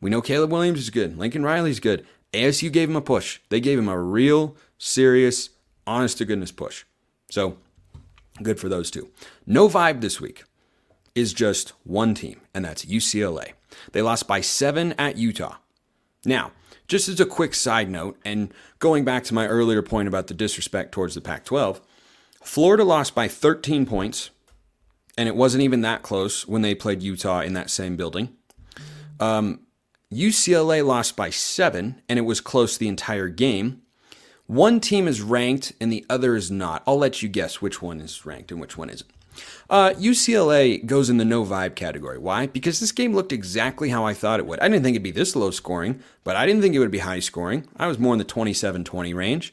We 0.00 0.10
know 0.10 0.22
Caleb 0.22 0.52
Williams 0.52 0.78
is 0.78 0.90
good. 0.90 1.18
Lincoln 1.18 1.42
Riley's 1.42 1.80
good. 1.80 2.06
ASU 2.32 2.70
gave 2.70 2.88
him 2.88 2.96
a 2.96 3.00
push. 3.00 3.40
They 3.48 3.60
gave 3.60 3.78
him 3.78 3.88
a 3.88 3.98
real, 3.98 4.56
serious, 4.78 5.50
honest 5.86 6.18
to 6.18 6.24
goodness 6.24 6.52
push. 6.52 6.84
So 7.30 7.58
good 8.42 8.60
for 8.60 8.68
those 8.68 8.90
two. 8.90 9.10
No 9.46 9.68
vibe 9.68 10.00
this 10.00 10.20
week 10.20 10.44
is 11.14 11.32
just 11.32 11.70
one 11.84 12.14
team, 12.14 12.40
and 12.54 12.64
that's 12.64 12.84
UCLA. 12.84 13.52
They 13.92 14.02
lost 14.02 14.28
by 14.28 14.40
seven 14.40 14.92
at 14.98 15.16
Utah. 15.16 15.56
Now, 16.24 16.52
just 16.88 17.08
as 17.08 17.20
a 17.20 17.26
quick 17.26 17.54
side 17.54 17.90
note, 17.90 18.18
and 18.24 18.52
going 18.78 19.04
back 19.04 19.24
to 19.24 19.34
my 19.34 19.46
earlier 19.46 19.82
point 19.82 20.08
about 20.08 20.26
the 20.26 20.34
disrespect 20.34 20.92
towards 20.92 21.14
the 21.14 21.20
Pac 21.20 21.44
12, 21.44 21.80
Florida 22.42 22.84
lost 22.84 23.14
by 23.14 23.28
13 23.28 23.86
points, 23.86 24.30
and 25.18 25.28
it 25.28 25.34
wasn't 25.34 25.64
even 25.64 25.80
that 25.80 26.02
close 26.02 26.46
when 26.46 26.62
they 26.62 26.74
played 26.74 27.02
Utah 27.02 27.40
in 27.40 27.54
that 27.54 27.70
same 27.70 27.96
building. 27.96 28.36
Um, 29.18 29.60
UCLA 30.12 30.84
lost 30.84 31.16
by 31.16 31.30
seven, 31.30 32.02
and 32.08 32.18
it 32.18 32.22
was 32.22 32.40
close 32.40 32.78
the 32.78 32.88
entire 32.88 33.28
game. 33.28 33.82
One 34.46 34.80
team 34.80 35.08
is 35.08 35.22
ranked 35.22 35.72
and 35.80 35.92
the 35.92 36.06
other 36.08 36.36
is 36.36 36.50
not. 36.50 36.82
I'll 36.86 36.98
let 36.98 37.22
you 37.22 37.28
guess 37.28 37.60
which 37.60 37.82
one 37.82 38.00
is 38.00 38.24
ranked 38.24 38.52
and 38.52 38.60
which 38.60 38.76
one 38.76 38.90
isn't. 38.90 39.10
Uh, 39.68 39.90
UCLA 39.90 40.84
goes 40.86 41.10
in 41.10 41.16
the 41.16 41.24
no 41.24 41.44
vibe 41.44 41.74
category. 41.74 42.18
Why? 42.18 42.46
Because 42.46 42.80
this 42.80 42.92
game 42.92 43.12
looked 43.12 43.32
exactly 43.32 43.90
how 43.90 44.04
I 44.04 44.14
thought 44.14 44.40
it 44.40 44.46
would. 44.46 44.60
I 44.60 44.68
didn't 44.68 44.84
think 44.84 44.94
it'd 44.94 45.02
be 45.02 45.10
this 45.10 45.36
low 45.36 45.50
scoring, 45.50 46.00
but 46.24 46.36
I 46.36 46.46
didn't 46.46 46.62
think 46.62 46.74
it 46.74 46.78
would 46.78 46.90
be 46.90 46.98
high 46.98 47.18
scoring. 47.18 47.66
I 47.76 47.86
was 47.86 47.98
more 47.98 48.14
in 48.14 48.18
the 48.18 48.24
27 48.24 48.84
20 48.84 49.14
range. 49.14 49.52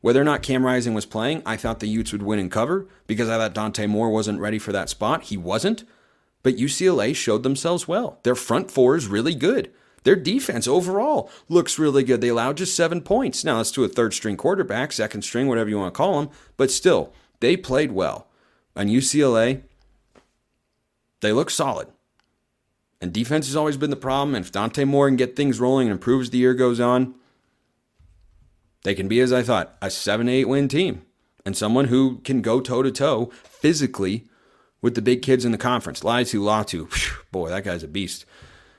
Whether 0.00 0.20
or 0.20 0.24
not 0.24 0.42
Cam 0.42 0.66
Rising 0.66 0.94
was 0.94 1.06
playing, 1.06 1.42
I 1.46 1.56
thought 1.56 1.78
the 1.78 1.86
Utes 1.86 2.10
would 2.10 2.24
win 2.24 2.40
and 2.40 2.50
cover 2.50 2.88
because 3.06 3.28
I 3.28 3.38
thought 3.38 3.54
Dante 3.54 3.86
Moore 3.86 4.10
wasn't 4.10 4.40
ready 4.40 4.58
for 4.58 4.72
that 4.72 4.88
spot. 4.88 5.24
He 5.24 5.36
wasn't. 5.36 5.84
But 6.42 6.56
UCLA 6.56 7.14
showed 7.14 7.44
themselves 7.44 7.86
well. 7.86 8.18
Their 8.24 8.34
front 8.34 8.68
four 8.68 8.96
is 8.96 9.06
really 9.06 9.36
good. 9.36 9.70
Their 10.04 10.16
defense 10.16 10.66
overall 10.66 11.30
looks 11.48 11.78
really 11.78 12.02
good. 12.02 12.20
They 12.20 12.28
allowed 12.28 12.56
just 12.56 12.74
seven 12.74 13.00
points. 13.00 13.44
Now, 13.44 13.58
that's 13.58 13.70
to 13.72 13.84
a 13.84 13.88
third 13.88 14.14
string 14.14 14.36
quarterback, 14.36 14.92
second 14.92 15.22
string, 15.22 15.46
whatever 15.46 15.70
you 15.70 15.78
want 15.78 15.94
to 15.94 15.96
call 15.96 16.20
them, 16.20 16.30
but 16.56 16.70
still, 16.70 17.12
they 17.40 17.56
played 17.56 17.92
well. 17.92 18.26
And 18.74 18.90
UCLA, 18.90 19.62
they 21.20 21.32
look 21.32 21.50
solid. 21.50 21.88
And 23.00 23.12
defense 23.12 23.46
has 23.46 23.56
always 23.56 23.76
been 23.76 23.90
the 23.90 23.96
problem. 23.96 24.34
And 24.34 24.44
if 24.44 24.52
Dante 24.52 24.84
Moore 24.84 25.08
can 25.08 25.16
get 25.16 25.36
things 25.36 25.60
rolling 25.60 25.88
and 25.88 25.92
improves 25.92 26.26
as 26.26 26.30
the 26.30 26.38
year 26.38 26.54
goes 26.54 26.80
on, 26.80 27.14
they 28.84 28.94
can 28.94 29.08
be, 29.08 29.20
as 29.20 29.32
I 29.32 29.42
thought, 29.42 29.76
a 29.80 29.90
7 29.90 30.28
8 30.28 30.44
win 30.46 30.68
team 30.68 31.02
and 31.44 31.56
someone 31.56 31.86
who 31.86 32.18
can 32.18 32.42
go 32.42 32.60
toe 32.60 32.82
to 32.82 32.90
toe 32.90 33.30
physically 33.44 34.26
with 34.80 34.94
the 34.94 35.02
big 35.02 35.22
kids 35.22 35.44
in 35.44 35.52
the 35.52 35.58
conference. 35.58 36.00
Laiatu 36.00 36.40
Latu, 36.40 37.22
boy, 37.32 37.48
that 37.48 37.64
guy's 37.64 37.82
a 37.82 37.88
beast. 37.88 38.24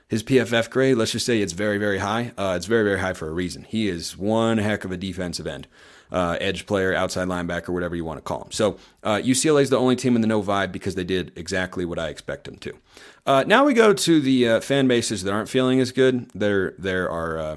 His 0.08 0.22
PFF 0.22 0.68
grade, 0.70 0.96
let's 0.96 1.12
just 1.12 1.24
say 1.24 1.40
it's 1.40 1.54
very, 1.54 1.78
very 1.78 1.98
high. 1.98 2.32
Uh, 2.36 2.54
it's 2.56 2.66
very, 2.66 2.84
very 2.84 3.00
high 3.00 3.14
for 3.14 3.28
a 3.28 3.32
reason. 3.32 3.64
He 3.64 3.88
is 3.88 4.16
one 4.16 4.58
heck 4.58 4.84
of 4.84 4.92
a 4.92 4.96
defensive 4.96 5.46
end, 5.46 5.66
uh, 6.12 6.36
edge 6.40 6.66
player, 6.66 6.94
outside 6.94 7.26
linebacker, 7.28 7.70
whatever 7.70 7.96
you 7.96 8.04
want 8.04 8.18
to 8.18 8.22
call 8.22 8.42
him. 8.42 8.52
So 8.52 8.78
uh, 9.02 9.16
UCLA 9.16 9.62
is 9.62 9.70
the 9.70 9.78
only 9.78 9.96
team 9.96 10.14
in 10.14 10.20
the 10.20 10.28
no 10.28 10.42
vibe 10.42 10.72
because 10.72 10.94
they 10.94 11.04
did 11.04 11.32
exactly 11.36 11.86
what 11.86 11.98
I 11.98 12.08
expect 12.08 12.44
them 12.44 12.56
to. 12.58 12.76
Uh, 13.24 13.44
now 13.46 13.64
we 13.64 13.72
go 13.72 13.94
to 13.94 14.20
the 14.20 14.48
uh, 14.48 14.60
fan 14.60 14.86
bases 14.86 15.22
that 15.22 15.32
aren't 15.32 15.48
feeling 15.48 15.80
as 15.80 15.90
good. 15.90 16.30
There, 16.34 16.74
there 16.78 17.10
are, 17.10 17.38
uh, 17.38 17.56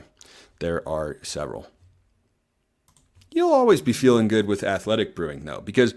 there 0.59 0.87
are 0.87 1.17
several. 1.23 1.67
You'll 3.29 3.53
always 3.53 3.81
be 3.81 3.93
feeling 3.93 4.29
good 4.29 4.47
with 4.47 4.63
athletic 4.63 5.15
brewing, 5.15 5.43
though, 5.43 5.59
because 5.59 5.93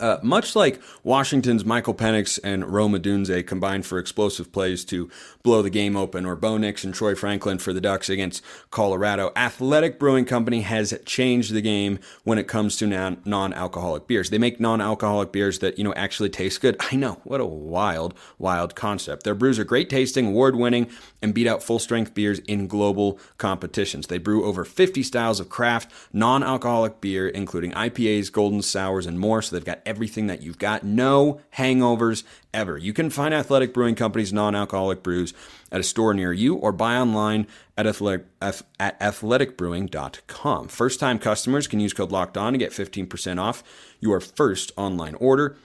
uh, 0.00 0.18
much 0.22 0.56
like 0.56 0.80
Washington's 1.02 1.64
Michael 1.64 1.94
Penix 1.94 2.38
and 2.42 2.64
Rome 2.66 2.94
Odunze 2.94 3.46
combined 3.46 3.86
for 3.86 3.98
explosive 3.98 4.52
plays 4.52 4.84
to 4.86 5.10
blow 5.42 5.62
the 5.62 5.70
game 5.70 5.96
open, 5.96 6.26
or 6.26 6.36
Bo 6.36 6.56
Nix 6.56 6.84
and 6.84 6.94
Troy 6.94 7.14
Franklin 7.14 7.58
for 7.58 7.72
the 7.72 7.80
Ducks 7.80 8.08
against 8.08 8.42
Colorado, 8.70 9.32
Athletic 9.36 9.98
Brewing 9.98 10.24
Company 10.24 10.62
has 10.62 10.98
changed 11.04 11.52
the 11.52 11.60
game 11.60 11.98
when 12.24 12.38
it 12.38 12.48
comes 12.48 12.76
to 12.76 12.86
non 12.86 13.52
alcoholic 13.52 14.06
beers. 14.06 14.30
They 14.30 14.38
make 14.38 14.60
non 14.60 14.80
alcoholic 14.80 15.32
beers 15.32 15.58
that, 15.60 15.78
you 15.78 15.84
know, 15.84 15.94
actually 15.94 16.30
taste 16.30 16.60
good. 16.60 16.76
I 16.80 16.96
know, 16.96 17.20
what 17.24 17.40
a 17.40 17.46
wild, 17.46 18.14
wild 18.38 18.74
concept. 18.74 19.24
Their 19.24 19.34
brews 19.34 19.58
are 19.58 19.64
great 19.64 19.90
tasting, 19.90 20.28
award 20.28 20.56
winning, 20.56 20.88
and 21.20 21.34
beat 21.34 21.46
out 21.46 21.62
full 21.62 21.78
strength 21.78 22.14
beers 22.14 22.38
in 22.40 22.66
global 22.66 23.18
competitions. 23.38 24.06
They 24.06 24.18
brew 24.18 24.44
over 24.44 24.64
50 24.64 25.02
styles 25.02 25.40
of 25.40 25.48
craft 25.48 25.92
non 26.12 26.42
alcoholic 26.42 27.00
beer, 27.00 27.28
including 27.28 27.72
IPAs, 27.72 28.30
golden 28.32 28.62
sours, 28.62 29.06
and 29.06 29.18
more. 29.18 29.42
So 29.42 29.56
they've 29.56 29.64
got 29.64 29.81
everything 29.86 30.26
that 30.26 30.42
you've 30.42 30.58
got. 30.58 30.84
No 30.84 31.40
hangovers 31.56 32.24
ever. 32.52 32.76
You 32.78 32.92
can 32.92 33.10
find 33.10 33.34
Athletic 33.34 33.72
Brewing 33.72 33.94
Company's 33.94 34.32
non 34.32 34.54
alcoholic 34.54 35.02
brews 35.02 35.34
at 35.70 35.80
a 35.80 35.84
store 35.84 36.14
near 36.14 36.32
you 36.32 36.54
or 36.54 36.72
buy 36.72 36.96
online 36.96 37.46
at, 37.76 37.86
athletic, 37.86 38.26
at 38.40 39.00
athleticbrewing.com. 39.00 40.68
First 40.68 41.00
time 41.00 41.18
customers 41.18 41.66
can 41.66 41.80
use 41.80 41.92
code 41.92 42.12
locked 42.12 42.36
on 42.36 42.52
to 42.52 42.58
get 42.58 42.72
15% 42.72 43.40
off 43.40 43.62
your 44.00 44.20
first 44.20 44.72
online 44.76 45.14
order. 45.16 45.56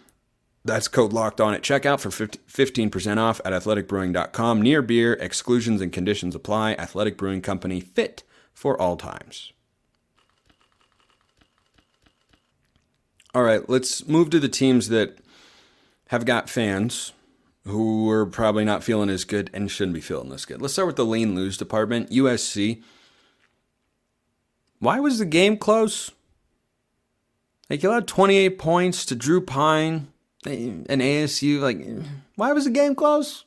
That's 0.63 0.87
code 0.89 1.13
locked 1.13 1.39
on 1.39 1.53
at 1.53 1.61
checkout 1.61 2.01
for 2.01 2.09
15% 2.09 3.17
off 3.17 3.39
at 3.45 3.53
athleticbrewing.com. 3.53 4.61
Near 4.61 4.81
beer, 4.81 5.13
exclusions 5.13 5.81
and 5.81 5.93
conditions 5.93 6.35
apply. 6.35 6.73
Athletic 6.73 7.17
Brewing 7.17 7.41
Company, 7.41 7.79
fit 7.79 8.23
for 8.53 8.79
all 8.79 8.97
times. 8.97 9.53
All 13.37 13.43
right, 13.43 13.69
let's 13.69 14.07
move 14.07 14.31
to 14.31 14.39
the 14.39 14.49
teams 14.49 14.89
that 14.89 15.19
have 16.07 16.25
got 16.25 16.49
fans 16.49 17.13
who 17.67 18.09
are 18.09 18.25
probably 18.25 18.65
not 18.65 18.83
feeling 18.83 19.11
as 19.11 19.25
good 19.25 19.51
and 19.53 19.69
shouldn't 19.69 19.93
be 19.93 20.01
feeling 20.01 20.29
this 20.29 20.43
good. 20.43 20.59
Let's 20.59 20.73
start 20.73 20.87
with 20.87 20.95
the 20.95 21.05
lean 21.05 21.35
lose 21.35 21.55
department. 21.55 22.09
USC. 22.09 22.81
Why 24.79 24.99
was 24.99 25.19
the 25.19 25.25
game 25.25 25.55
close? 25.55 26.09
Like 27.69 27.83
you 27.83 27.91
allowed 27.91 28.07
28 28.07 28.57
points 28.57 29.05
to 29.05 29.15
Drew 29.15 29.39
Pyne 29.39 30.07
and 30.43 30.87
ASU. 30.87 31.59
Like, 31.59 31.85
why 32.37 32.53
was 32.53 32.63
the 32.63 32.71
game 32.71 32.95
close? 32.95 33.45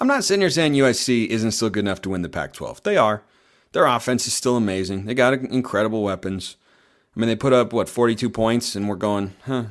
I'm 0.00 0.08
not 0.08 0.24
sitting 0.24 0.40
here 0.40 0.50
saying 0.50 0.72
USC 0.72 1.28
isn't 1.28 1.52
still 1.52 1.70
good 1.70 1.84
enough 1.84 2.02
to 2.02 2.10
win 2.10 2.22
the 2.22 2.28
Pac 2.28 2.54
12. 2.54 2.82
They 2.82 2.96
are. 2.96 3.22
Their 3.70 3.86
offense 3.86 4.26
is 4.26 4.34
still 4.34 4.56
amazing. 4.56 5.04
They 5.04 5.14
got 5.14 5.34
incredible 5.34 6.02
weapons. 6.02 6.56
I 7.16 7.20
mean, 7.20 7.28
they 7.28 7.36
put 7.36 7.52
up, 7.52 7.72
what, 7.72 7.88
42 7.88 8.30
points, 8.30 8.76
and 8.76 8.88
we're 8.88 8.96
going, 8.96 9.34
huh, 9.44 9.64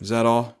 is 0.00 0.08
that 0.08 0.26
all? 0.26 0.56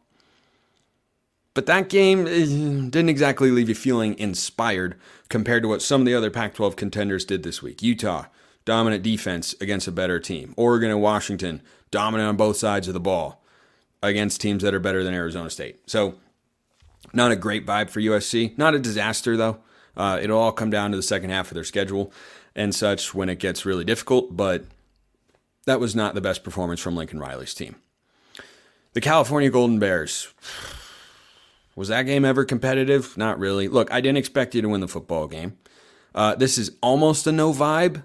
But 1.54 1.66
that 1.66 1.88
game 1.88 2.26
eh, 2.26 2.46
didn't 2.90 3.08
exactly 3.08 3.50
leave 3.50 3.68
you 3.68 3.74
feeling 3.74 4.18
inspired 4.18 4.96
compared 5.28 5.62
to 5.62 5.68
what 5.68 5.82
some 5.82 6.02
of 6.02 6.06
the 6.06 6.14
other 6.14 6.30
Pac 6.30 6.54
12 6.54 6.76
contenders 6.76 7.24
did 7.24 7.42
this 7.42 7.62
week. 7.62 7.82
Utah, 7.82 8.26
dominant 8.64 9.02
defense 9.02 9.54
against 9.60 9.88
a 9.88 9.92
better 9.92 10.20
team. 10.20 10.54
Oregon 10.56 10.90
and 10.90 11.02
Washington, 11.02 11.62
dominant 11.90 12.28
on 12.28 12.36
both 12.36 12.56
sides 12.56 12.86
of 12.86 12.94
the 12.94 13.00
ball 13.00 13.42
against 14.02 14.40
teams 14.40 14.62
that 14.62 14.74
are 14.74 14.80
better 14.80 15.02
than 15.02 15.14
Arizona 15.14 15.50
State. 15.50 15.80
So, 15.90 16.14
not 17.12 17.32
a 17.32 17.36
great 17.36 17.66
vibe 17.66 17.90
for 17.90 18.00
USC. 18.00 18.56
Not 18.56 18.74
a 18.74 18.78
disaster, 18.78 19.36
though. 19.36 19.58
Uh, 19.96 20.20
it'll 20.22 20.38
all 20.38 20.52
come 20.52 20.70
down 20.70 20.92
to 20.92 20.96
the 20.96 21.02
second 21.02 21.30
half 21.30 21.50
of 21.50 21.54
their 21.54 21.64
schedule 21.64 22.12
and 22.54 22.74
such 22.74 23.14
when 23.14 23.28
it 23.28 23.38
gets 23.38 23.66
really 23.66 23.84
difficult, 23.84 24.36
but 24.36 24.64
that 25.70 25.78
was 25.78 25.94
not 25.94 26.16
the 26.16 26.20
best 26.20 26.42
performance 26.42 26.80
from 26.80 26.96
Lincoln 26.96 27.20
Riley's 27.20 27.54
team. 27.54 27.76
The 28.92 29.00
California 29.00 29.50
Golden 29.50 29.78
Bears. 29.78 30.34
Was 31.76 31.86
that 31.86 32.02
game 32.02 32.24
ever 32.24 32.44
competitive? 32.44 33.16
Not 33.16 33.38
really. 33.38 33.68
Look, 33.68 33.92
I 33.92 34.00
didn't 34.00 34.18
expect 34.18 34.56
you 34.56 34.62
to 34.62 34.68
win 34.68 34.80
the 34.80 34.88
football 34.88 35.28
game. 35.28 35.58
Uh, 36.12 36.34
this 36.34 36.58
is 36.58 36.72
almost 36.82 37.24
a 37.28 37.32
no 37.32 37.52
vibe, 37.52 38.02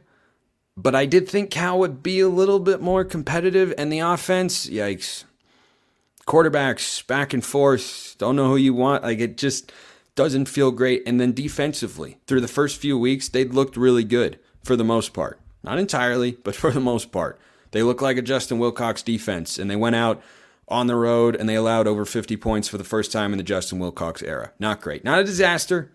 but 0.77 0.93
I 0.93 1.07
did 1.07 1.27
think 1.27 1.49
Cal 1.49 1.79
would 1.79 2.03
be 2.03 2.19
a 2.19 2.29
little 2.29 2.59
bit 2.59 2.81
more 2.81 3.03
competitive, 3.03 3.73
and 3.79 3.91
the 3.91 3.97
offense, 3.97 4.67
yikes. 4.67 5.23
Quarterbacks 6.27 7.05
back 7.07 7.33
and 7.33 7.43
forth, 7.43 8.13
don't 8.19 8.35
know 8.35 8.49
who 8.49 8.57
you 8.57 8.75
want. 8.75 9.01
Like 9.03 9.19
it 9.19 9.37
just 9.37 9.71
doesn't 10.13 10.45
feel 10.45 10.69
great. 10.69 11.01
And 11.07 11.19
then 11.19 11.33
defensively, 11.33 12.19
through 12.27 12.41
the 12.41 12.47
first 12.47 12.79
few 12.79 12.95
weeks, 12.95 13.27
they'd 13.27 13.55
looked 13.55 13.75
really 13.75 14.03
good 14.03 14.37
for 14.63 14.75
the 14.75 14.83
most 14.83 15.13
part. 15.13 15.39
Not 15.63 15.79
entirely, 15.79 16.33
but 16.43 16.55
for 16.55 16.71
the 16.71 16.79
most 16.79 17.11
part. 17.11 17.39
They 17.75 17.83
look 17.83 18.01
like 18.01 18.15
a 18.15 18.21
Justin 18.21 18.57
Wilcox 18.57 19.01
defense, 19.01 19.59
and 19.59 19.69
they 19.69 19.75
went 19.75 19.97
out 19.97 20.23
on 20.65 20.87
the 20.87 20.95
road 20.95 21.35
and 21.35 21.49
they 21.49 21.55
allowed 21.55 21.87
over 21.87 22.05
50 22.05 22.37
points 22.37 22.69
for 22.69 22.77
the 22.77 22.85
first 22.85 23.11
time 23.11 23.33
in 23.33 23.37
the 23.37 23.43
Justin 23.43 23.79
Wilcox 23.79 24.23
era. 24.23 24.53
Not 24.59 24.79
great. 24.79 25.03
Not 25.03 25.19
a 25.19 25.25
disaster. 25.25 25.91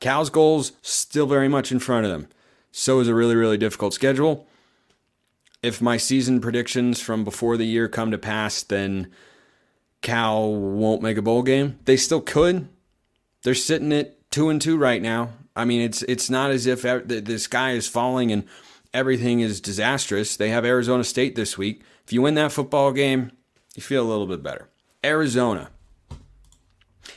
Cal's 0.00 0.30
goals 0.30 0.72
still 0.80 1.26
very 1.26 1.48
much 1.48 1.70
in 1.70 1.80
front 1.80 2.06
of 2.06 2.12
them. 2.12 2.28
So 2.72 2.98
is 3.00 3.08
a 3.08 3.14
really, 3.14 3.34
really 3.34 3.58
difficult 3.58 3.92
schedule. 3.92 4.46
If 5.62 5.82
my 5.82 5.98
season 5.98 6.40
predictions 6.40 6.98
from 6.98 7.24
before 7.24 7.58
the 7.58 7.66
year 7.66 7.88
come 7.88 8.10
to 8.10 8.16
pass, 8.16 8.62
then 8.62 9.12
Cal 10.00 10.50
won't 10.50 11.02
make 11.02 11.18
a 11.18 11.22
bowl 11.22 11.42
game. 11.42 11.78
They 11.84 11.98
still 11.98 12.22
could. 12.22 12.70
They're 13.42 13.54
sitting 13.54 13.92
at 13.92 14.30
two 14.30 14.48
and 14.48 14.62
two 14.62 14.78
right 14.78 15.02
now. 15.02 15.32
I 15.54 15.66
mean, 15.66 15.82
it's 15.82 16.02
it's 16.04 16.30
not 16.30 16.50
as 16.50 16.64
if 16.64 16.80
the 16.80 17.38
sky 17.38 17.72
is 17.72 17.86
falling 17.86 18.32
and 18.32 18.44
everything 18.96 19.40
is 19.40 19.60
disastrous. 19.60 20.36
They 20.36 20.48
have 20.48 20.64
Arizona 20.64 21.04
State 21.04 21.36
this 21.36 21.58
week. 21.58 21.82
If 22.04 22.12
you 22.12 22.22
win 22.22 22.34
that 22.34 22.50
football 22.50 22.92
game, 22.92 23.30
you 23.74 23.82
feel 23.82 24.02
a 24.02 24.08
little 24.08 24.26
bit 24.26 24.42
better. 24.42 24.68
Arizona. 25.04 25.68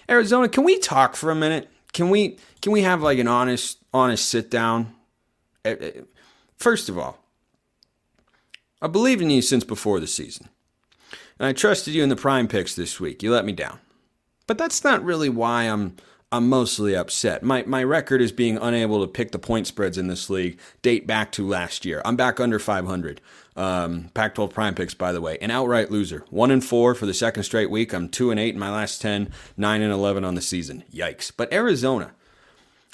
Arizona, 0.09 0.49
can 0.49 0.65
we 0.65 0.77
talk 0.77 1.15
for 1.15 1.31
a 1.31 1.35
minute? 1.35 1.71
Can 1.93 2.09
we 2.09 2.37
can 2.61 2.73
we 2.73 2.81
have 2.81 3.01
like 3.01 3.17
an 3.17 3.27
honest 3.27 3.79
honest 3.93 4.27
sit 4.27 4.51
down? 4.51 4.93
Eh, 5.63 5.75
eh, 5.79 5.91
first 6.57 6.89
of 6.89 6.97
all, 6.97 7.23
I 8.81 8.87
believed 8.87 9.21
in 9.21 9.29
you 9.29 9.41
since 9.41 9.63
before 9.63 9.99
the 9.99 10.07
season. 10.07 10.49
And 11.39 11.47
I 11.47 11.53
trusted 11.53 11.93
you 11.93 12.03
in 12.03 12.09
the 12.09 12.15
prime 12.15 12.47
picks 12.47 12.75
this 12.75 12.99
week. 12.99 13.23
You 13.23 13.31
let 13.31 13.45
me 13.45 13.53
down. 13.53 13.79
But 14.45 14.57
that's 14.57 14.83
not 14.83 15.03
really 15.03 15.29
why 15.29 15.63
I'm 15.63 15.95
I'm 16.31 16.47
mostly 16.47 16.95
upset. 16.95 17.41
My 17.41 17.63
my 17.65 17.83
record 17.83 18.21
is 18.21 18.31
being 18.31 18.57
unable 18.57 19.01
to 19.01 19.07
pick 19.07 19.31
the 19.31 19.39
point 19.39 19.65
spreads 19.65 19.97
in 19.97 20.07
this 20.07 20.29
league 20.29 20.59
date 20.83 21.07
back 21.07 21.31
to 21.33 21.47
last 21.47 21.85
year. 21.85 22.01
I'm 22.05 22.15
back 22.15 22.39
under 22.39 22.59
500. 22.59 23.19
Um, 23.55 24.09
Pac-12 24.13 24.53
prime 24.53 24.75
picks, 24.75 24.93
by 24.93 25.11
the 25.11 25.21
way, 25.21 25.37
an 25.41 25.51
outright 25.51 25.91
loser. 25.91 26.23
One 26.29 26.51
and 26.51 26.63
four 26.63 26.93
for 26.93 27.05
the 27.05 27.13
second 27.15 27.43
straight 27.43 27.71
week. 27.71 27.93
I'm 27.93 28.07
two 28.07 28.29
and 28.31 28.39
eight 28.39 28.53
in 28.53 28.59
my 28.59 28.71
last 28.71 29.01
10, 29.01 29.31
nine 29.57 29.81
and 29.81 29.91
11 29.91 30.23
on 30.23 30.35
the 30.35 30.41
season. 30.41 30.83
Yikes! 30.93 31.31
But 31.35 31.51
Arizona, 31.51 32.11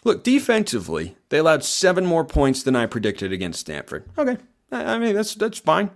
look 0.05 0.23
defensively, 0.23 1.15
they 1.29 1.37
allowed 1.37 1.63
seven 1.63 2.05
more 2.05 2.23
points 2.23 2.63
than 2.63 2.75
I 2.75 2.85
predicted 2.85 3.33
against 3.33 3.59
Stanford. 3.59 4.05
Okay, 4.17 4.37
I 4.71 4.97
mean 4.97 5.13
that's 5.13 5.35
that's 5.35 5.59
fine. 5.59 5.91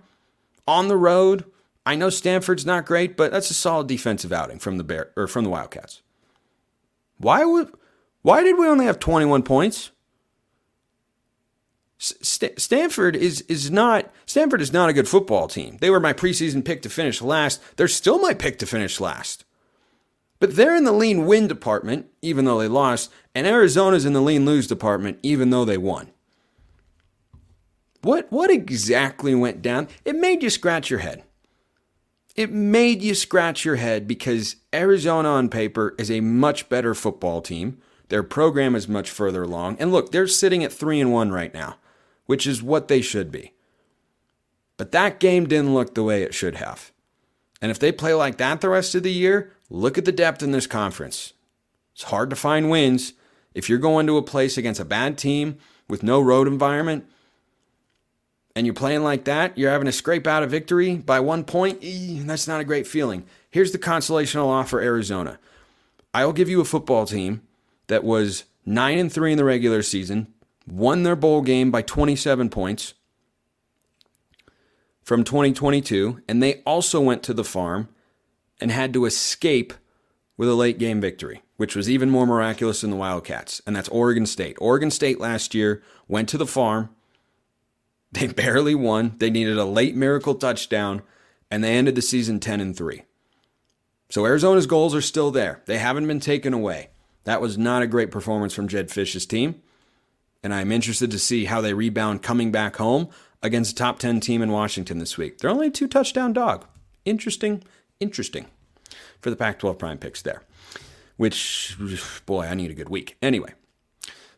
On 0.68 0.88
the 0.88 0.96
road, 0.96 1.46
I 1.86 1.96
know 1.96 2.10
Stanford's 2.10 2.66
not 2.66 2.84
great, 2.84 3.16
but 3.16 3.32
that's 3.32 3.50
a 3.50 3.54
solid 3.54 3.88
defensive 3.88 4.32
outing 4.32 4.58
from 4.58 4.76
the 4.76 4.84
Bear 4.84 5.10
or 5.16 5.26
from 5.26 5.44
the 5.44 5.50
Wildcats. 5.50 6.02
Why 7.20 7.44
would 7.44 7.70
why 8.22 8.42
did 8.42 8.58
we 8.58 8.66
only 8.66 8.86
have 8.86 8.98
21 8.98 9.42
points? 9.42 9.90
St- 11.98 12.58
Stanford 12.58 13.14
is 13.14 13.42
is 13.42 13.70
not 13.70 14.10
Stanford 14.24 14.62
is 14.62 14.72
not 14.72 14.88
a 14.88 14.94
good 14.94 15.06
football 15.06 15.46
team. 15.46 15.76
They 15.80 15.90
were 15.90 16.00
my 16.00 16.14
preseason 16.14 16.64
pick 16.64 16.80
to 16.82 16.90
finish 16.90 17.20
last. 17.20 17.60
They're 17.76 17.88
still 17.88 18.18
my 18.18 18.32
pick 18.32 18.58
to 18.60 18.66
finish 18.66 19.00
last. 19.00 19.44
But 20.38 20.56
they're 20.56 20.74
in 20.74 20.84
the 20.84 20.92
lean 20.92 21.26
win 21.26 21.46
department, 21.46 22.06
even 22.22 22.46
though 22.46 22.58
they 22.58 22.68
lost, 22.68 23.12
and 23.34 23.46
Arizona's 23.46 24.06
in 24.06 24.14
the 24.14 24.22
lean 24.22 24.46
lose 24.46 24.66
department, 24.66 25.18
even 25.22 25.50
though 25.50 25.66
they 25.66 25.76
won. 25.76 26.10
What 28.00 28.32
what 28.32 28.50
exactly 28.50 29.34
went 29.34 29.60
down? 29.60 29.88
It 30.06 30.16
made 30.16 30.42
you 30.42 30.48
scratch 30.48 30.88
your 30.88 31.00
head. 31.00 31.24
It 32.36 32.52
made 32.52 33.02
you 33.02 33.14
scratch 33.14 33.64
your 33.64 33.76
head 33.76 34.06
because 34.06 34.56
Arizona 34.72 35.28
on 35.30 35.48
paper 35.48 35.94
is 35.98 36.10
a 36.10 36.20
much 36.20 36.68
better 36.68 36.94
football 36.94 37.42
team. 37.42 37.78
Their 38.08 38.22
program 38.22 38.74
is 38.74 38.88
much 38.88 39.10
further 39.10 39.42
along. 39.42 39.76
And 39.78 39.92
look, 39.92 40.12
they're 40.12 40.26
sitting 40.26 40.64
at 40.64 40.72
3 40.72 41.00
and 41.00 41.12
1 41.12 41.32
right 41.32 41.52
now 41.52 41.76
which 42.30 42.46
is 42.46 42.62
what 42.62 42.86
they 42.86 43.00
should 43.00 43.32
be. 43.32 43.52
But 44.76 44.92
that 44.92 45.18
game 45.18 45.48
didn't 45.48 45.74
look 45.74 45.96
the 45.96 46.04
way 46.04 46.22
it 46.22 46.32
should 46.32 46.54
have. 46.54 46.92
And 47.60 47.72
if 47.72 47.80
they 47.80 47.90
play 47.90 48.14
like 48.14 48.36
that 48.36 48.60
the 48.60 48.68
rest 48.68 48.94
of 48.94 49.02
the 49.02 49.10
year, 49.10 49.52
look 49.68 49.98
at 49.98 50.04
the 50.04 50.12
depth 50.12 50.40
in 50.40 50.52
this 50.52 50.68
conference. 50.68 51.32
It's 51.92 52.04
hard 52.04 52.30
to 52.30 52.36
find 52.36 52.70
wins. 52.70 53.14
If 53.52 53.68
you're 53.68 53.80
going 53.80 54.06
to 54.06 54.16
a 54.16 54.22
place 54.22 54.56
against 54.56 54.78
a 54.78 54.84
bad 54.84 55.18
team 55.18 55.58
with 55.88 56.04
no 56.04 56.20
road 56.20 56.46
environment 56.46 57.04
and 58.54 58.66
you're 58.66 58.74
playing 58.74 59.02
like 59.02 59.24
that, 59.24 59.56
you're 59.56 59.70
having 59.70 59.86
to 59.86 59.92
scrape 59.92 60.26
out 60.26 60.42
a 60.42 60.46
victory 60.46 60.96
by 60.96 61.20
one 61.20 61.44
point, 61.44 61.78
eh, 61.82 62.20
that's 62.24 62.48
not 62.48 62.60
a 62.60 62.64
great 62.64 62.86
feeling. 62.86 63.24
Here's 63.50 63.72
the 63.72 63.78
consolational 63.78 64.46
offer 64.46 64.80
Arizona. 64.80 65.38
I'll 66.12 66.32
give 66.32 66.48
you 66.48 66.60
a 66.60 66.64
football 66.64 67.06
team 67.06 67.42
that 67.86 68.04
was 68.04 68.44
9 68.66 68.98
and 68.98 69.12
3 69.12 69.32
in 69.32 69.38
the 69.38 69.44
regular 69.44 69.82
season, 69.82 70.32
won 70.66 71.02
their 71.02 71.16
bowl 71.16 71.42
game 71.42 71.70
by 71.70 71.82
27 71.82 72.50
points 72.50 72.94
from 75.02 75.24
2022, 75.24 76.22
and 76.28 76.42
they 76.42 76.62
also 76.66 77.00
went 77.00 77.22
to 77.24 77.34
the 77.34 77.44
farm 77.44 77.88
and 78.60 78.70
had 78.70 78.92
to 78.92 79.06
escape 79.06 79.72
with 80.36 80.48
a 80.48 80.54
late 80.54 80.78
game 80.78 81.00
victory, 81.00 81.42
which 81.56 81.74
was 81.74 81.90
even 81.90 82.10
more 82.10 82.26
miraculous 82.26 82.80
than 82.80 82.90
the 82.90 82.96
Wildcats, 82.96 83.60
and 83.66 83.74
that's 83.74 83.88
Oregon 83.88 84.26
State. 84.26 84.56
Oregon 84.60 84.90
State 84.90 85.20
last 85.20 85.54
year 85.54 85.82
went 86.08 86.28
to 86.28 86.38
the 86.38 86.46
farm. 86.46 86.90
They 88.20 88.26
barely 88.26 88.74
won. 88.74 89.14
They 89.18 89.30
needed 89.30 89.56
a 89.56 89.64
late 89.64 89.94
miracle 89.94 90.34
touchdown, 90.34 91.02
and 91.48 91.62
they 91.62 91.76
ended 91.76 91.94
the 91.94 92.02
season 92.02 92.40
10 92.40 92.60
and 92.60 92.76
3. 92.76 93.02
So 94.08 94.26
Arizona's 94.26 94.66
goals 94.66 94.96
are 94.96 95.00
still 95.00 95.30
there. 95.30 95.62
They 95.66 95.78
haven't 95.78 96.08
been 96.08 96.18
taken 96.18 96.52
away. 96.52 96.90
That 97.22 97.40
was 97.40 97.56
not 97.56 97.82
a 97.82 97.86
great 97.86 98.10
performance 98.10 98.52
from 98.52 98.66
Jedd 98.66 98.90
Fisch's 98.90 99.26
team 99.26 99.62
and 100.42 100.54
I'm 100.54 100.72
interested 100.72 101.10
to 101.10 101.18
see 101.18 101.44
how 101.44 101.60
they 101.60 101.74
rebound 101.74 102.22
coming 102.22 102.50
back 102.50 102.76
home 102.76 103.08
against 103.42 103.72
a 103.72 103.74
top 103.74 103.98
10 103.98 104.20
team 104.20 104.42
in 104.42 104.50
Washington 104.50 104.98
this 104.98 105.16
week. 105.16 105.38
They're 105.38 105.50
only 105.50 105.68
a 105.68 105.70
two 105.70 105.88
touchdown 105.88 106.32
dog. 106.32 106.66
Interesting, 107.04 107.62
interesting 107.98 108.46
for 109.20 109.30
the 109.30 109.36
Pac 109.36 109.58
12 109.58 109.78
prime 109.78 109.98
picks 109.98 110.22
there, 110.22 110.42
which, 111.16 111.76
boy, 112.26 112.46
I 112.46 112.54
need 112.54 112.70
a 112.70 112.74
good 112.74 112.88
week. 112.88 113.16
Anyway, 113.22 113.54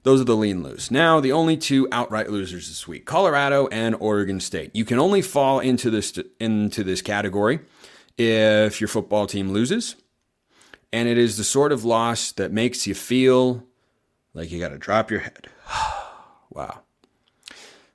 those 0.02 0.20
are 0.20 0.24
the 0.24 0.36
lean 0.36 0.62
lose. 0.62 0.90
Now, 0.90 1.20
the 1.20 1.32
only 1.32 1.56
two 1.56 1.86
outright 1.92 2.30
losers 2.30 2.68
this 2.68 2.88
week 2.88 3.04
Colorado 3.04 3.68
and 3.68 3.94
Oregon 4.00 4.40
State. 4.40 4.70
You 4.74 4.84
can 4.84 4.98
only 4.98 5.22
fall 5.22 5.60
into 5.60 5.90
this, 5.90 6.18
into 6.40 6.82
this 6.82 7.02
category 7.02 7.60
if 8.18 8.80
your 8.80 8.88
football 8.88 9.26
team 9.26 9.52
loses. 9.52 9.96
And 10.92 11.08
it 11.08 11.16
is 11.16 11.36
the 11.36 11.44
sort 11.44 11.72
of 11.72 11.84
loss 11.84 12.32
that 12.32 12.52
makes 12.52 12.86
you 12.86 12.94
feel 12.94 13.64
like 14.34 14.50
you 14.50 14.60
got 14.60 14.68
to 14.70 14.78
drop 14.78 15.10
your 15.10 15.20
head. 15.20 15.48
wow. 16.50 16.80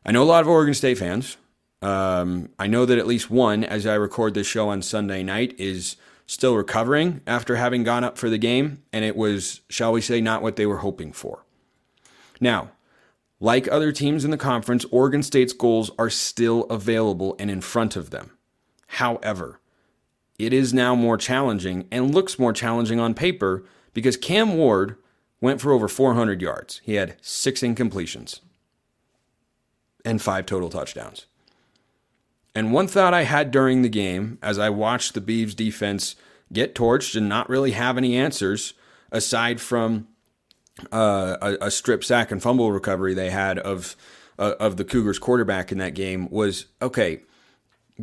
I 0.06 0.12
know 0.12 0.24
a 0.24 0.26
lot 0.26 0.41
of 0.41 0.48
Oregon 0.48 0.74
State 0.74 0.98
fans. 0.98 1.38
Um, 1.82 2.50
I 2.58 2.65
know 2.65 2.86
that 2.86 2.98
at 2.98 3.06
least 3.06 3.30
one, 3.30 3.63
as 3.63 3.86
I 3.86 3.93
record 3.96 4.34
this 4.34 4.48
show 4.48 4.70
on 4.70 4.82
Sunday 4.82 5.22
night, 5.22 5.54
is 5.60 5.96
still 6.26 6.56
recovering 6.56 7.22
after 7.28 7.58
having 7.58 7.84
gone 7.84 8.04
up 8.04 8.17
for 8.17 8.30
the 8.30 8.38
game, 8.38 8.84
and 8.91 9.06
it 9.06 9.15
was, 9.15 9.62
shall 9.70 9.91
we 9.91 10.02
say, 10.02 10.20
not 10.20 10.41
what 10.41 10.56
they 10.56 10.65
were 10.65 10.78
hoping 10.78 11.12
for. 11.12 11.43
Now, 12.39 12.71
like 13.39 13.67
other 13.71 13.91
teams 13.91 14.26
in 14.26 14.32
the 14.32 14.38
conference, 14.38 14.86
Oregon 14.91 15.21
State's 15.21 15.54
goals 15.54 15.91
are 16.00 16.10
still 16.10 16.63
available 16.63 17.36
and 17.38 17.52
in 17.52 17.62
front 17.62 17.95
of 17.95 18.10
them. 18.10 18.32
However, 18.88 19.60
it 20.39 20.54
is 20.54 20.73
now 20.73 20.95
more 20.95 21.17
challenging 21.17 21.88
and 21.91 22.13
looks 22.13 22.39
more 22.39 22.54
challenging 22.54 23.00
on 23.00 23.13
paper 23.13 23.63
because 23.93 24.17
Cam 24.17 24.56
Ward 24.58 24.97
went 25.41 25.62
for 25.62 25.71
over 25.71 25.88
400 25.88 26.41
yards. 26.41 26.82
He 26.84 26.95
had 26.95 27.15
six 27.21 27.62
incompletions 27.62 28.39
and 30.04 30.21
five 30.21 30.45
total 30.45 30.69
touchdowns. 30.69 31.26
And 32.56 32.73
one 32.73 32.88
thought 32.88 33.13
I 33.13 33.23
had 33.23 33.52
during 33.52 33.82
the 33.82 33.89
game 33.89 34.39
as 34.41 34.58
I 34.58 34.69
watched 34.69 35.13
the 35.13 35.21
Beavs 35.21 35.56
defense 35.56 36.15
get 36.52 36.73
torched 36.73 37.15
and 37.15 37.30
not 37.30 37.50
really 37.50 37.71
have 37.71 37.97
any 37.97 38.15
answers 38.15 38.73
aside 39.12 39.62
from 39.62 40.08
uh, 40.92 41.38
a, 41.42 41.66
a, 41.66 41.72
strip 41.72 42.04
sack 42.04 42.32
and 42.32 42.42
fumble 42.42 42.72
recovery 42.72 43.13
they 43.13 43.30
had 43.30 43.58
of 43.60 43.96
uh, 44.38 44.54
of 44.60 44.78
the 44.78 44.84
Cougars 44.84 45.20
quarterback 45.20 45.72
in 45.72 45.78
that 45.80 45.94
game 45.94 46.30
was 46.30 46.68
okay. 46.82 47.22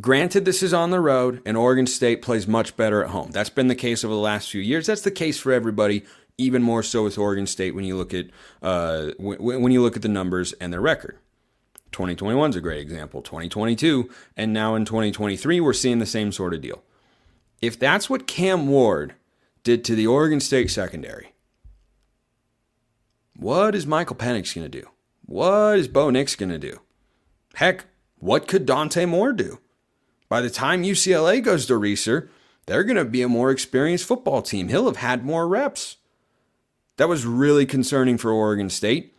Granted, 0.01 0.43
this 0.43 0.61
is 0.61 0.73
on 0.73 0.89
the 0.89 0.99
road, 0.99 1.41
and 1.45 1.55
Oregon 1.55 1.87
State 1.87 2.21
plays 2.21 2.47
much 2.47 2.75
better 2.75 3.01
at 3.01 3.11
home. 3.11 3.31
That's 3.31 3.49
been 3.49 3.69
the 3.69 3.75
case 3.75 4.03
over 4.03 4.13
the 4.13 4.19
last 4.19 4.49
few 4.49 4.59
years. 4.59 4.87
That's 4.87 5.01
the 5.01 5.11
case 5.11 5.39
for 5.39 5.53
everybody 5.53 6.03
even 6.37 6.61
more 6.61 6.83
so 6.83 7.03
with 7.03 7.17
Oregon 7.17 7.47
State 7.47 7.75
when 7.75 7.85
you 7.85 7.95
look 7.95 8.13
at 8.13 8.27
uh, 8.61 9.11
w- 9.17 9.59
when 9.59 9.71
you 9.71 9.81
look 9.81 9.95
at 9.95 10.01
the 10.01 10.09
numbers 10.09 10.53
and 10.53 10.73
their 10.73 10.81
record. 10.81 11.17
2021 11.91 12.49
is 12.49 12.55
a 12.57 12.61
great 12.61 12.81
example. 12.81 13.21
2022 13.21 14.09
and 14.35 14.51
now 14.51 14.75
in 14.75 14.83
2023 14.83 15.61
we're 15.61 15.71
seeing 15.71 15.99
the 15.99 16.05
same 16.05 16.31
sort 16.31 16.53
of 16.53 16.59
deal. 16.59 16.83
If 17.61 17.79
that's 17.79 18.09
what 18.09 18.27
Cam 18.27 18.67
Ward 18.67 19.15
did 19.63 19.85
to 19.85 19.95
the 19.95 20.05
Oregon 20.05 20.41
State 20.41 20.69
secondary, 20.69 21.31
what 23.37 23.75
is 23.75 23.85
Michael 23.85 24.15
Penix 24.15 24.55
going 24.55 24.69
to 24.69 24.81
do? 24.81 24.87
What 25.25 25.77
is 25.77 25.87
Bo 25.87 26.09
Nix 26.09 26.35
going 26.35 26.49
to 26.49 26.59
do? 26.59 26.79
Heck, 27.55 27.85
what 28.17 28.47
could 28.47 28.65
Dante 28.65 29.05
Moore 29.05 29.33
do? 29.33 29.59
By 30.29 30.41
the 30.41 30.49
time 30.49 30.83
UCLA 30.83 31.43
goes 31.43 31.65
to 31.67 31.73
Reser, 31.73 32.29
they're 32.65 32.83
going 32.83 32.97
to 32.97 33.05
be 33.05 33.21
a 33.21 33.29
more 33.29 33.51
experienced 33.51 34.05
football 34.05 34.41
team. 34.41 34.69
He'll 34.69 34.85
have 34.85 34.97
had 34.97 35.25
more 35.25 35.47
reps. 35.47 35.97
That 36.97 37.09
was 37.09 37.25
really 37.25 37.65
concerning 37.65 38.17
for 38.17 38.31
Oregon 38.31 38.69
State. 38.69 39.13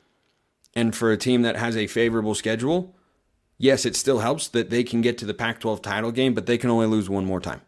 And 0.75 0.95
for 0.95 1.11
a 1.11 1.17
team 1.17 1.43
that 1.43 1.57
has 1.57 1.77
a 1.77 1.87
favorable 1.87 2.35
schedule, 2.35 2.95
yes, 3.59 3.87
it 3.87 3.97
still 3.97 4.19
helps 4.19 4.49
that 4.49 4.71
they 4.71 4.85
can 4.85 5.01
get 5.01 5.17
to 5.19 5.27
the 5.27 5.35
Pac 5.35 5.61
12 5.61 5.81
title 5.81 6.13
game, 6.13 6.35
but 6.35 6.47
they 6.47 6.59
can 6.59 6.71
only 6.71 6.87
lose 6.87 7.09
one 7.09 7.25
more 7.25 7.41
time. 7.41 7.63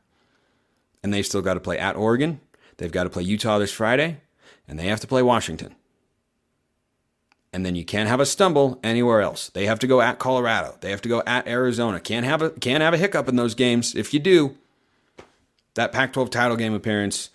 And 1.02 1.14
they've 1.14 1.24
still 1.24 1.42
got 1.42 1.54
to 1.54 1.60
play 1.60 1.78
at 1.78 1.96
Oregon. 1.96 2.40
They've 2.76 2.92
got 2.92 3.04
to 3.04 3.10
play 3.10 3.22
Utah 3.22 3.58
this 3.58 3.72
Friday, 3.72 4.20
and 4.66 4.78
they 4.78 4.86
have 4.86 5.00
to 5.00 5.06
play 5.06 5.22
Washington. 5.22 5.74
And 7.52 7.64
then 7.64 7.74
you 7.74 7.84
can't 7.84 8.08
have 8.08 8.20
a 8.20 8.26
stumble 8.26 8.78
anywhere 8.84 9.22
else. 9.22 9.48
They 9.48 9.66
have 9.66 9.78
to 9.78 9.86
go 9.86 10.00
at 10.00 10.18
Colorado. 10.18 10.76
They 10.80 10.90
have 10.90 11.00
to 11.02 11.08
go 11.08 11.22
at 11.26 11.48
Arizona. 11.48 11.98
Can't 11.98 12.26
have 12.26 12.42
a 12.42 12.50
can't 12.50 12.82
have 12.82 12.92
a 12.92 12.98
hiccup 12.98 13.28
in 13.28 13.36
those 13.36 13.54
games. 13.54 13.94
If 13.94 14.12
you 14.12 14.20
do, 14.20 14.56
that 15.74 15.92
Pac-12 15.92 16.30
title 16.30 16.56
game 16.56 16.74
appearance 16.74 17.30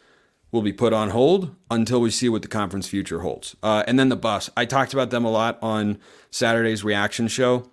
will 0.52 0.62
be 0.62 0.72
put 0.72 0.94
on 0.94 1.10
hold 1.10 1.56
until 1.72 2.00
we 2.00 2.12
see 2.12 2.30
what 2.30 2.44
the 2.44 2.48
conference 2.48 2.88
future 2.88 3.22
holds. 3.22 3.56
Uh, 3.64 3.84
and 3.88 3.98
then 3.98 4.10
the 4.10 4.16
Buffs. 4.16 4.52
I 4.56 4.66
talked 4.66 4.94
about 4.94 5.10
them 5.10 5.26
a 5.26 5.32
lot 5.32 5.58
on 5.64 5.98
Saturday's 6.30 6.84
reaction 6.84 7.28
show. 7.28 7.70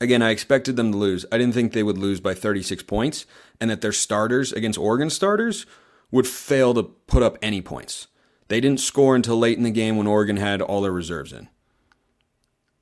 Again, 0.00 0.22
I 0.22 0.30
expected 0.30 0.76
them 0.76 0.92
to 0.92 0.98
lose. 0.98 1.26
I 1.32 1.38
didn't 1.38 1.54
think 1.54 1.72
they 1.72 1.82
would 1.82 1.98
lose 1.98 2.20
by 2.20 2.34
36 2.34 2.84
points 2.84 3.26
and 3.60 3.70
that 3.70 3.80
their 3.80 3.92
starters 3.92 4.52
against 4.52 4.78
Oregon 4.78 5.10
starters 5.10 5.66
would 6.10 6.28
fail 6.28 6.74
to 6.74 6.84
put 6.84 7.24
up 7.24 7.38
any 7.42 7.60
points. 7.60 8.06
They 8.48 8.60
didn't 8.60 8.80
score 8.80 9.16
until 9.16 9.38
late 9.38 9.56
in 9.56 9.64
the 9.64 9.70
game 9.70 9.96
when 9.96 10.06
Oregon 10.06 10.36
had 10.36 10.60
all 10.60 10.82
their 10.82 10.92
reserves 10.92 11.32
in. 11.32 11.48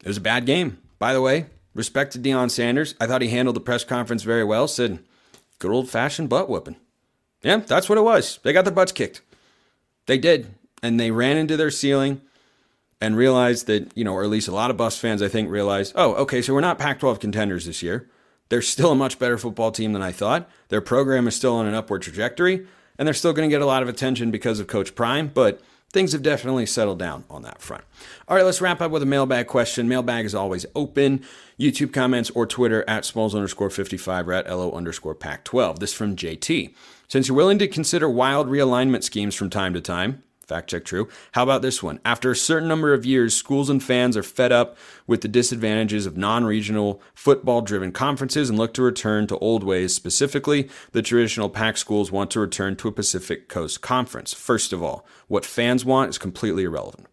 It 0.02 0.08
was 0.08 0.16
a 0.16 0.22
bad 0.22 0.46
game. 0.46 0.78
By 0.98 1.12
the 1.12 1.20
way, 1.20 1.46
respect 1.74 2.12
to 2.12 2.18
Deion 2.18 2.50
Sanders. 2.50 2.94
I 3.00 3.06
thought 3.06 3.22
he 3.22 3.28
handled 3.28 3.56
the 3.56 3.60
press 3.60 3.84
conference 3.84 4.22
very 4.22 4.44
well. 4.44 4.66
Said, 4.68 5.00
good 5.58 5.70
old 5.70 5.88
fashioned 5.88 6.28
butt 6.28 6.48
whooping. 6.48 6.76
Yeah, 7.42 7.58
that's 7.58 7.88
what 7.88 7.98
it 7.98 8.02
was. 8.02 8.38
They 8.42 8.52
got 8.52 8.64
their 8.64 8.74
butts 8.74 8.92
kicked. 8.92 9.22
They 10.06 10.18
did. 10.18 10.54
And 10.82 10.98
they 10.98 11.10
ran 11.10 11.36
into 11.36 11.56
their 11.56 11.70
ceiling 11.70 12.20
and 13.00 13.16
realized 13.16 13.66
that, 13.66 13.96
you 13.96 14.04
know, 14.04 14.14
or 14.14 14.22
at 14.22 14.30
least 14.30 14.48
a 14.48 14.54
lot 14.54 14.70
of 14.70 14.76
Buffs 14.76 14.98
fans, 14.98 15.22
I 15.22 15.28
think, 15.28 15.50
realized, 15.50 15.92
oh, 15.96 16.14
okay, 16.14 16.42
so 16.42 16.54
we're 16.54 16.60
not 16.60 16.78
Pac 16.78 17.00
12 17.00 17.20
contenders 17.20 17.66
this 17.66 17.82
year. 17.82 18.08
They're 18.48 18.62
still 18.62 18.92
a 18.92 18.96
much 18.96 19.18
better 19.18 19.38
football 19.38 19.72
team 19.72 19.92
than 19.92 20.02
I 20.02 20.12
thought. 20.12 20.48
Their 20.68 20.80
program 20.80 21.26
is 21.26 21.34
still 21.34 21.54
on 21.54 21.66
an 21.66 21.74
upward 21.74 22.02
trajectory, 22.02 22.66
and 22.98 23.06
they're 23.06 23.14
still 23.14 23.32
going 23.32 23.48
to 23.48 23.54
get 23.54 23.62
a 23.62 23.66
lot 23.66 23.82
of 23.82 23.88
attention 23.88 24.30
because 24.30 24.60
of 24.60 24.66
Coach 24.66 24.94
Prime, 24.94 25.28
but 25.28 25.60
things 25.92 26.12
have 26.12 26.22
definitely 26.22 26.66
settled 26.66 26.98
down 26.98 27.24
on 27.30 27.42
that 27.42 27.60
front. 27.60 27.84
All 28.26 28.36
right, 28.36 28.44
let's 28.44 28.60
wrap 28.60 28.80
up 28.80 28.90
with 28.90 29.02
a 29.02 29.06
mailbag 29.06 29.46
question. 29.46 29.88
Mailbag 29.88 30.24
is 30.24 30.34
always 30.34 30.66
open. 30.74 31.22
YouTube 31.58 31.92
comments 31.92 32.30
or 32.30 32.46
Twitter 32.46 32.84
at 32.88 33.04
smalls 33.04 33.34
underscore 33.34 33.70
55 33.70 34.28
or 34.28 34.32
at 34.32 34.48
LO 34.48 34.72
underscore 34.72 35.14
Pac 35.14 35.44
12. 35.44 35.80
This 35.80 35.92
from 35.92 36.16
JT. 36.16 36.74
Since 37.08 37.28
you're 37.28 37.36
willing 37.36 37.58
to 37.58 37.68
consider 37.68 38.08
wild 38.08 38.48
realignment 38.48 39.02
schemes 39.04 39.34
from 39.34 39.50
time 39.50 39.74
to 39.74 39.80
time, 39.80 40.22
Fact 40.52 40.68
check 40.68 40.84
true. 40.84 41.08
How 41.32 41.44
about 41.44 41.62
this 41.62 41.82
one? 41.82 41.98
After 42.04 42.30
a 42.30 42.36
certain 42.36 42.68
number 42.68 42.92
of 42.92 43.06
years, 43.06 43.34
schools 43.34 43.70
and 43.70 43.82
fans 43.82 44.18
are 44.18 44.22
fed 44.22 44.52
up 44.52 44.76
with 45.06 45.22
the 45.22 45.28
disadvantages 45.28 46.04
of 46.04 46.18
non 46.18 46.44
regional, 46.44 47.00
football 47.14 47.62
driven 47.62 47.90
conferences 47.90 48.50
and 48.50 48.58
look 48.58 48.74
to 48.74 48.82
return 48.82 49.26
to 49.28 49.38
old 49.38 49.64
ways. 49.64 49.94
Specifically, 49.94 50.68
the 50.90 51.00
traditional 51.00 51.48
Pac 51.48 51.78
schools 51.78 52.12
want 52.12 52.30
to 52.32 52.40
return 52.40 52.76
to 52.76 52.88
a 52.88 52.92
Pacific 52.92 53.48
Coast 53.48 53.80
Conference. 53.80 54.34
First 54.34 54.74
of 54.74 54.82
all, 54.82 55.06
what 55.26 55.46
fans 55.46 55.86
want 55.86 56.10
is 56.10 56.18
completely 56.18 56.64
irrelevant. 56.64 57.06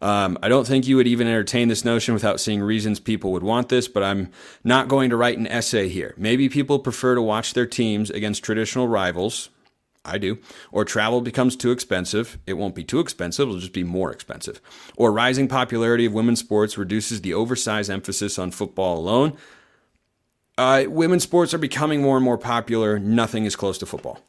Um, 0.00 0.38
I 0.42 0.48
don't 0.48 0.66
think 0.66 0.88
you 0.88 0.96
would 0.96 1.06
even 1.06 1.26
entertain 1.26 1.68
this 1.68 1.84
notion 1.84 2.14
without 2.14 2.40
seeing 2.40 2.62
reasons 2.62 2.98
people 2.98 3.30
would 3.32 3.42
want 3.42 3.68
this, 3.68 3.88
but 3.88 4.02
I'm 4.02 4.30
not 4.64 4.88
going 4.88 5.10
to 5.10 5.18
write 5.18 5.36
an 5.36 5.46
essay 5.46 5.90
here. 5.90 6.14
Maybe 6.16 6.48
people 6.48 6.78
prefer 6.78 7.14
to 7.14 7.20
watch 7.20 7.52
their 7.52 7.66
teams 7.66 8.08
against 8.08 8.42
traditional 8.42 8.88
rivals, 8.88 9.50
I 10.04 10.18
do. 10.18 10.38
Or 10.72 10.84
travel 10.84 11.20
becomes 11.20 11.56
too 11.56 11.70
expensive. 11.70 12.38
It 12.46 12.54
won't 12.54 12.74
be 12.74 12.84
too 12.84 13.00
expensive, 13.00 13.48
it'll 13.48 13.60
just 13.60 13.72
be 13.72 13.84
more 13.84 14.10
expensive. 14.12 14.60
Or 14.96 15.12
rising 15.12 15.48
popularity 15.48 16.06
of 16.06 16.14
women's 16.14 16.40
sports 16.40 16.78
reduces 16.78 17.20
the 17.20 17.34
oversized 17.34 17.90
emphasis 17.90 18.38
on 18.38 18.50
football 18.50 18.98
alone. 18.98 19.36
Uh, 20.56 20.84
women's 20.88 21.22
sports 21.22 21.54
are 21.54 21.58
becoming 21.58 22.02
more 22.02 22.16
and 22.16 22.24
more 22.24 22.38
popular. 22.38 22.98
Nothing 22.98 23.44
is 23.44 23.56
close 23.56 23.78
to 23.78 23.86
football. 23.86 24.20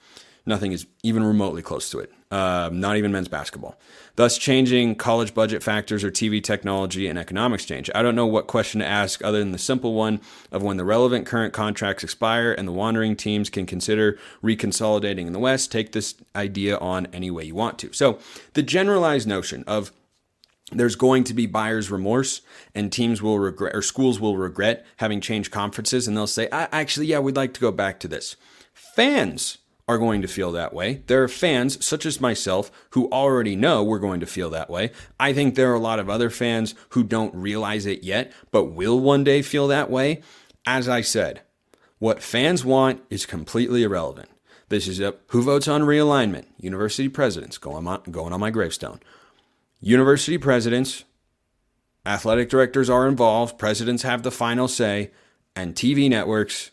Nothing 0.46 0.72
is 0.72 0.88
even 1.04 1.24
remotely 1.24 1.62
close 1.62 1.90
to 1.92 2.00
it. 2.00 2.12
Uh, 2.32 2.70
not 2.72 2.96
even 2.96 3.12
men's 3.12 3.28
basketball. 3.28 3.78
Thus, 4.16 4.38
changing 4.38 4.96
college 4.96 5.34
budget 5.34 5.62
factors 5.62 6.04
or 6.04 6.10
TV 6.10 6.42
technology 6.42 7.08
and 7.08 7.20
economics 7.20 7.66
change. 7.66 7.90
I 7.94 8.02
don't 8.02 8.16
know 8.16 8.26
what 8.26 8.48
question 8.48 8.80
to 8.80 8.86
ask 8.88 9.24
other 9.24 9.40
than 9.40 9.52
the 9.52 9.58
simple 9.58 9.94
one 9.94 10.22
of 10.52 10.64
when 10.64 10.78
the 10.78 10.86
relevant 10.86 11.26
current 11.26 11.54
contracts 11.54 12.04
expire 12.04 12.54
and 12.54 12.68
the 12.68 12.72
wandering 12.72 13.16
teams 13.16 13.50
can 13.50 13.66
consider 13.66 14.18
reconsolidating 14.42 15.28
in 15.28 15.34
the 15.34 15.40
West. 15.40 15.72
Take 15.72 15.92
this 15.92 16.16
idea 16.36 16.78
on 16.78 17.08
any 17.08 17.30
way 17.30 17.44
you 17.44 17.56
want 17.56 17.78
to. 17.80 17.92
So, 17.94 18.18
the 18.54 18.64
generalized 18.64 19.28
notion 19.28 19.64
of 19.68 19.92
there's 20.72 20.96
going 20.96 21.26
to 21.26 21.34
be 21.34 21.46
buyer's 21.46 21.92
remorse 21.92 22.42
and 22.74 22.92
teams 22.92 23.22
will 23.22 23.40
regret 23.40 23.76
or 23.76 23.82
schools 23.82 24.20
will 24.20 24.38
regret 24.38 24.86
having 24.98 25.20
changed 25.20 25.52
conferences 25.52 26.08
and 26.08 26.16
they'll 26.16 26.28
say 26.28 26.48
actually 26.52 27.08
yeah 27.08 27.20
we'd 27.20 27.36
like 27.36 27.54
to 27.54 27.60
go 27.60 27.74
back 27.74 28.00
to 28.00 28.08
this 28.08 28.38
fans 28.74 29.58
are 29.92 29.98
going 29.98 30.22
to 30.22 30.28
feel 30.28 30.54
that 30.54 30.74
way. 30.74 31.04
There 31.08 31.22
are 31.22 31.28
fans, 31.28 31.86
such 31.86 32.06
as 32.06 32.22
myself, 32.22 32.72
who 32.92 33.10
already 33.12 33.58
know 33.58 33.84
we're 33.84 34.00
going 34.00 34.22
to 34.22 34.26
feel 34.26 34.50
that 34.52 34.70
way. 34.70 34.92
I 35.20 35.34
think 35.34 35.56
there 35.56 35.70
are 35.70 35.76
a 35.76 35.80
lot 35.80 36.00
of 36.00 36.10
other 36.10 36.30
fans 36.30 36.74
who 36.90 37.04
don't 37.04 37.36
realize 37.36 37.86
it 37.86 38.02
yet, 38.02 38.32
but 38.52 38.66
will 38.66 39.00
one 39.00 39.26
day 39.26 39.42
feel 39.42 39.68
that 39.68 39.90
way. 39.90 40.22
As 40.66 40.88
I 40.88 41.02
said, 41.02 41.42
what 42.00 42.24
fans 42.24 42.64
want 42.64 43.02
is 43.10 43.26
completely 43.26 43.84
irrelevant. 43.84 44.30
This 44.70 44.88
is 44.88 45.02
a 45.02 45.16
who 45.28 45.42
votes 45.42 45.68
on 45.68 45.82
realignment? 45.82 46.46
University 46.58 47.10
presidents 47.10 47.58
going 47.58 47.86
on, 47.86 48.02
going 48.10 48.32
on 48.32 48.40
my 48.40 48.50
gravestone. 48.50 49.02
University 49.82 50.38
presidents, 50.38 51.04
athletic 52.06 52.48
directors 52.48 52.90
are 52.90 53.10
involved, 53.10 53.60
presidents 53.60 54.04
have 54.04 54.24
the 54.24 54.32
final 54.32 54.70
say, 54.70 55.12
and 55.54 55.76
TV 55.76 56.10
networks, 56.10 56.72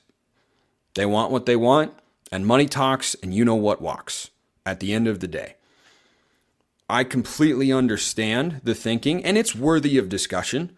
they 0.94 1.06
want 1.06 1.32
what 1.32 1.46
they 1.46 1.56
want 1.56 1.92
and 2.30 2.46
money 2.46 2.66
talks, 2.66 3.14
and 3.22 3.34
you 3.34 3.44
know 3.44 3.54
what 3.54 3.80
walks 3.80 4.30
at 4.64 4.80
the 4.80 4.92
end 4.92 5.08
of 5.08 5.20
the 5.20 5.28
day. 5.28 5.54
I 6.88 7.04
completely 7.04 7.72
understand 7.72 8.60
the 8.64 8.74
thinking, 8.74 9.24
and 9.24 9.36
it's 9.36 9.54
worthy 9.54 9.98
of 9.98 10.08
discussion. 10.08 10.76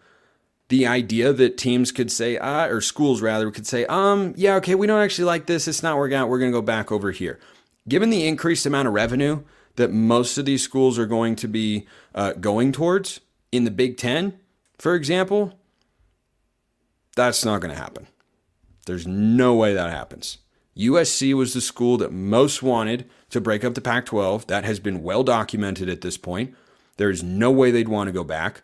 The 0.67 0.85
idea 0.85 1.33
that 1.33 1.57
teams 1.57 1.91
could 1.91 2.11
say, 2.11 2.37
uh, 2.37 2.67
or 2.67 2.81
schools 2.81 3.21
rather, 3.21 3.49
could 3.51 3.67
say, 3.67 3.85
um, 3.85 4.33
yeah, 4.35 4.55
okay, 4.55 4.75
we 4.75 4.87
don't 4.87 5.01
actually 5.01 5.25
like 5.25 5.45
this. 5.45 5.67
It's 5.67 5.83
not 5.83 5.97
working 5.97 6.15
out. 6.17 6.29
We're 6.29 6.39
going 6.39 6.51
to 6.51 6.57
go 6.57 6.61
back 6.61 6.91
over 6.91 7.11
here. 7.11 7.39
Given 7.87 8.09
the 8.09 8.27
increased 8.27 8.65
amount 8.65 8.87
of 8.87 8.93
revenue 8.93 9.43
that 9.75 9.91
most 9.91 10.37
of 10.37 10.45
these 10.45 10.63
schools 10.63 10.99
are 10.99 11.05
going 11.05 11.35
to 11.37 11.47
be 11.47 11.87
uh, 12.13 12.33
going 12.33 12.71
towards 12.71 13.21
in 13.51 13.63
the 13.63 13.71
Big 13.71 13.97
Ten, 13.97 14.39
for 14.77 14.95
example, 14.95 15.57
that's 17.15 17.43
not 17.45 17.61
going 17.61 17.73
to 17.73 17.81
happen. 17.81 18.07
There's 18.85 19.07
no 19.07 19.55
way 19.55 19.73
that 19.73 19.89
happens. 19.89 20.39
USC 20.77 21.33
was 21.33 21.53
the 21.53 21.61
school 21.61 21.97
that 21.97 22.11
most 22.11 22.63
wanted 22.63 23.09
to 23.29 23.41
break 23.41 23.63
up 23.63 23.73
the 23.73 23.81
Pac 23.81 24.05
12. 24.05 24.47
That 24.47 24.63
has 24.63 24.79
been 24.79 25.03
well 25.03 25.23
documented 25.23 25.89
at 25.89 26.01
this 26.01 26.17
point. 26.17 26.55
There's 26.97 27.23
no 27.23 27.51
way 27.51 27.71
they'd 27.71 27.89
want 27.89 28.07
to 28.07 28.13
go 28.13 28.23
back. 28.23 28.61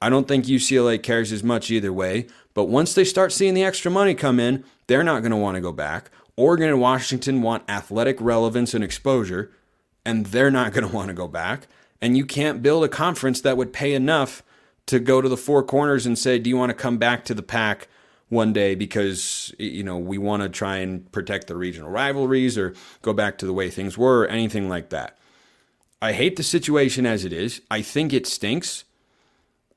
I 0.00 0.10
don't 0.10 0.28
think 0.28 0.44
UCLA 0.44 1.02
cares 1.02 1.32
as 1.32 1.42
much 1.42 1.70
either 1.70 1.92
way, 1.92 2.26
but 2.52 2.64
once 2.64 2.92
they 2.92 3.04
start 3.04 3.32
seeing 3.32 3.54
the 3.54 3.64
extra 3.64 3.90
money 3.90 4.14
come 4.14 4.38
in, 4.38 4.64
they're 4.86 5.02
not 5.02 5.20
going 5.20 5.30
to 5.30 5.36
want 5.36 5.54
to 5.54 5.60
go 5.60 5.72
back. 5.72 6.10
Oregon 6.36 6.68
and 6.68 6.80
Washington 6.80 7.40
want 7.40 7.68
athletic 7.68 8.20
relevance 8.20 8.74
and 8.74 8.84
exposure, 8.84 9.50
and 10.04 10.26
they're 10.26 10.50
not 10.50 10.72
going 10.72 10.86
to 10.88 10.94
want 10.94 11.08
to 11.08 11.14
go 11.14 11.28
back. 11.28 11.66
And 12.02 12.16
you 12.16 12.26
can't 12.26 12.62
build 12.62 12.84
a 12.84 12.88
conference 12.88 13.40
that 13.40 13.56
would 13.56 13.72
pay 13.72 13.94
enough 13.94 14.42
to 14.86 15.00
go 15.00 15.22
to 15.22 15.28
the 15.28 15.36
four 15.36 15.62
corners 15.62 16.04
and 16.04 16.18
say, 16.18 16.38
Do 16.38 16.50
you 16.50 16.56
want 16.56 16.70
to 16.70 16.74
come 16.74 16.98
back 16.98 17.24
to 17.24 17.34
the 17.34 17.42
Pac 17.42 17.88
one 18.28 18.52
day 18.52 18.74
because 18.74 19.54
you 19.58 19.82
know 19.82 19.98
we 19.98 20.18
want 20.18 20.42
to 20.42 20.48
try 20.48 20.78
and 20.78 21.10
protect 21.12 21.46
the 21.46 21.56
regional 21.56 21.90
rivalries 21.90 22.58
or 22.58 22.74
go 23.02 23.12
back 23.12 23.38
to 23.38 23.46
the 23.46 23.52
way 23.52 23.70
things 23.70 23.96
were 23.96 24.22
or 24.22 24.26
anything 24.26 24.68
like 24.68 24.90
that. 24.90 25.16
I 26.02 26.12
hate 26.12 26.36
the 26.36 26.42
situation 26.42 27.06
as 27.06 27.24
it 27.24 27.32
is. 27.32 27.62
I 27.70 27.82
think 27.82 28.12
it 28.12 28.26
stinks. 28.26 28.84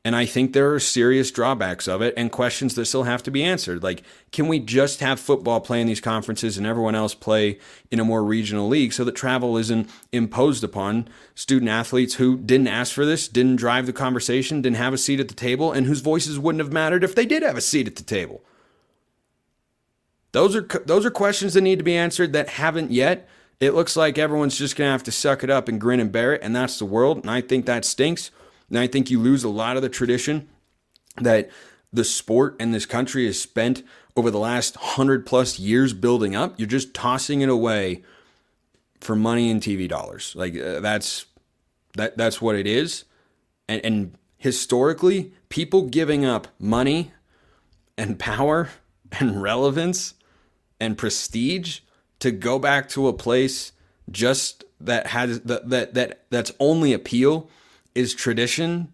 And 0.06 0.16
I 0.16 0.26
think 0.26 0.54
there 0.54 0.74
are 0.74 0.80
serious 0.80 1.30
drawbacks 1.30 1.86
of 1.86 2.02
it 2.02 2.14
and 2.16 2.32
questions 2.32 2.76
that 2.76 2.86
still 2.86 3.04
have 3.04 3.22
to 3.24 3.32
be 3.32 3.44
answered. 3.44 3.84
Like, 3.84 4.04
can 4.32 4.48
we 4.48 4.60
just 4.60 5.02
have 5.02 5.20
football 5.20 5.60
play 5.60 5.82
in 5.82 5.88
these 5.88 6.00
conferences 6.00 6.58
and 6.58 6.66
everyone 6.66 6.96
else 6.96 7.14
play 7.14 7.60
in 7.92 8.00
a 8.00 8.06
more 8.06 8.24
regional 8.24 8.70
league 8.70 8.94
so 8.94 9.04
that 9.04 9.16
travel 9.16 9.58
isn't 9.58 9.90
imposed 10.14 10.64
upon 10.64 11.10
student 11.36 11.70
athletes 11.70 12.16
who 12.16 12.38
didn't 12.38 12.70
ask 12.70 12.94
for 12.94 13.06
this, 13.06 13.28
didn't 13.28 13.58
drive 13.58 13.88
the 13.88 13.94
conversation, 13.94 14.62
didn't 14.62 14.78
have 14.78 14.94
a 14.94 14.98
seat 14.98 15.20
at 15.20 15.28
the 15.28 15.34
table, 15.34 15.74
and 15.74 15.86
whose 15.86 16.00
voices 16.00 16.40
wouldn't 16.40 16.64
have 16.64 16.72
mattered 16.72 17.04
if 17.04 17.14
they 17.14 17.26
did 17.26 17.44
have 17.44 17.58
a 17.58 17.62
seat 17.62 17.88
at 17.88 17.98
the 17.98 18.04
table? 18.04 18.42
Those 20.32 20.56
are 20.56 20.62
those 20.62 21.06
are 21.06 21.12
questions 21.12 21.56
that 21.56 21.62
need 21.62 21.80
to 21.80 21.84
be 21.84 21.98
answered 21.98 22.34
that 22.34 22.50
haven't 22.50 22.92
yet. 22.92 23.28
It 23.60 23.74
looks 23.74 23.98
like 23.98 24.18
everyone's 24.18 24.58
just 24.58 24.78
going 24.78 24.88
to 24.88 24.92
have 24.94 25.04
to 25.04 25.12
suck 25.12 25.44
it 25.44 25.50
up 25.50 25.68
and 25.68 25.82
grin 25.82 26.00
and 26.00 26.12
bear 26.12 26.36
it, 26.36 26.42
and 26.42 26.56
that's 26.56 26.80
the 26.80 26.86
world. 26.86 27.18
And 27.18 27.30
I 27.30 27.42
think 27.42 27.66
that 27.66 27.84
stinks. 27.84 28.32
And 28.70 28.80
I 28.80 28.88
think 28.88 29.10
you 29.10 29.20
lose 29.20 29.44
a 29.44 29.50
lot 29.50 29.76
of 29.76 29.82
the 29.82 29.90
tradition 29.90 30.48
that 31.18 31.50
the 31.92 32.04
sport 32.04 32.56
in 32.60 32.72
this 32.72 32.86
country 32.86 33.26
has 33.26 33.40
spent 33.40 33.84
over 34.16 34.30
the 34.30 34.40
last 34.40 34.76
hundred 34.76 35.26
plus 35.26 35.60
years 35.60 35.94
building 35.94 36.36
up. 36.36 36.60
You're 36.60 36.68
just 36.68 36.94
tossing 36.94 37.42
it 37.42 37.50
away 37.50 38.04
for 39.00 39.16
money 39.16 39.50
and 39.50 39.62
TV 39.62 39.88
dollars. 39.88 40.36
Like 40.36 40.56
uh, 40.58 40.80
that's 40.80 41.26
that 41.96 42.18
that's 42.18 42.42
what 42.42 42.56
it 42.56 42.68
is. 42.68 43.06
And, 43.68 43.84
and 43.84 44.18
historically, 44.38 45.34
people 45.50 45.84
giving 45.84 46.26
up 46.26 46.48
money 46.60 47.12
and 47.98 48.20
power 48.20 48.70
and 49.20 49.42
relevance 49.42 50.14
and 50.80 50.98
prestige 50.98 51.80
to 52.20 52.32
go 52.32 52.60
back 52.60 52.90
to 52.90 53.08
a 53.08 53.14
place 53.14 53.72
just 54.12 54.64
that 54.80 55.08
has 55.08 55.42
that 55.42 55.70
that, 55.70 55.94
that 55.94 56.26
that's 56.30 56.52
only 56.60 56.94
appeal 56.94 57.50
is 58.00 58.14
tradition, 58.14 58.94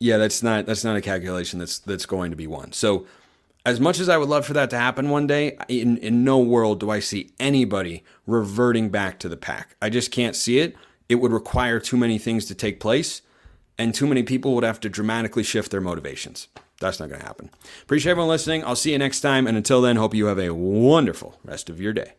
yeah, 0.00 0.16
that's 0.16 0.42
not 0.42 0.66
that's 0.66 0.84
not 0.84 0.96
a 0.96 1.00
calculation 1.00 1.58
that's 1.60 1.78
that's 1.78 2.06
going 2.06 2.30
to 2.30 2.36
be 2.36 2.46
won. 2.46 2.72
So 2.72 3.06
as 3.64 3.78
much 3.78 4.00
as 4.00 4.08
I 4.08 4.16
would 4.16 4.28
love 4.28 4.46
for 4.46 4.54
that 4.54 4.70
to 4.70 4.78
happen 4.78 5.10
one 5.10 5.26
day, 5.26 5.56
in, 5.68 5.98
in 5.98 6.24
no 6.24 6.38
world 6.38 6.80
do 6.80 6.90
I 6.90 6.98
see 6.98 7.30
anybody 7.38 8.02
reverting 8.26 8.88
back 8.88 9.18
to 9.20 9.28
the 9.28 9.36
Pac. 9.36 9.76
I 9.82 9.90
just 9.90 10.10
can't 10.10 10.34
see 10.34 10.58
it. 10.58 10.74
It 11.08 11.16
would 11.16 11.32
require 11.32 11.78
too 11.78 11.96
many 11.96 12.18
things 12.18 12.46
to 12.46 12.54
take 12.54 12.80
place, 12.80 13.22
and 13.78 13.94
too 13.94 14.06
many 14.06 14.22
people 14.22 14.54
would 14.54 14.64
have 14.64 14.80
to 14.80 14.88
dramatically 14.88 15.42
shift 15.42 15.70
their 15.70 15.80
motivations. 15.80 16.48
That's 16.80 16.98
not 16.98 17.10
going 17.10 17.20
to 17.20 17.26
happen. 17.26 17.50
Appreciate 17.82 18.12
everyone 18.12 18.30
listening. 18.30 18.64
I'll 18.64 18.76
see 18.76 18.92
you 18.92 18.98
next 18.98 19.20
time. 19.20 19.46
And 19.46 19.56
until 19.56 19.82
then, 19.82 19.96
hope 19.96 20.14
you 20.14 20.26
have 20.26 20.38
a 20.38 20.54
wonderful 20.54 21.38
rest 21.44 21.68
of 21.68 21.78
your 21.80 21.92
day. 21.92 22.14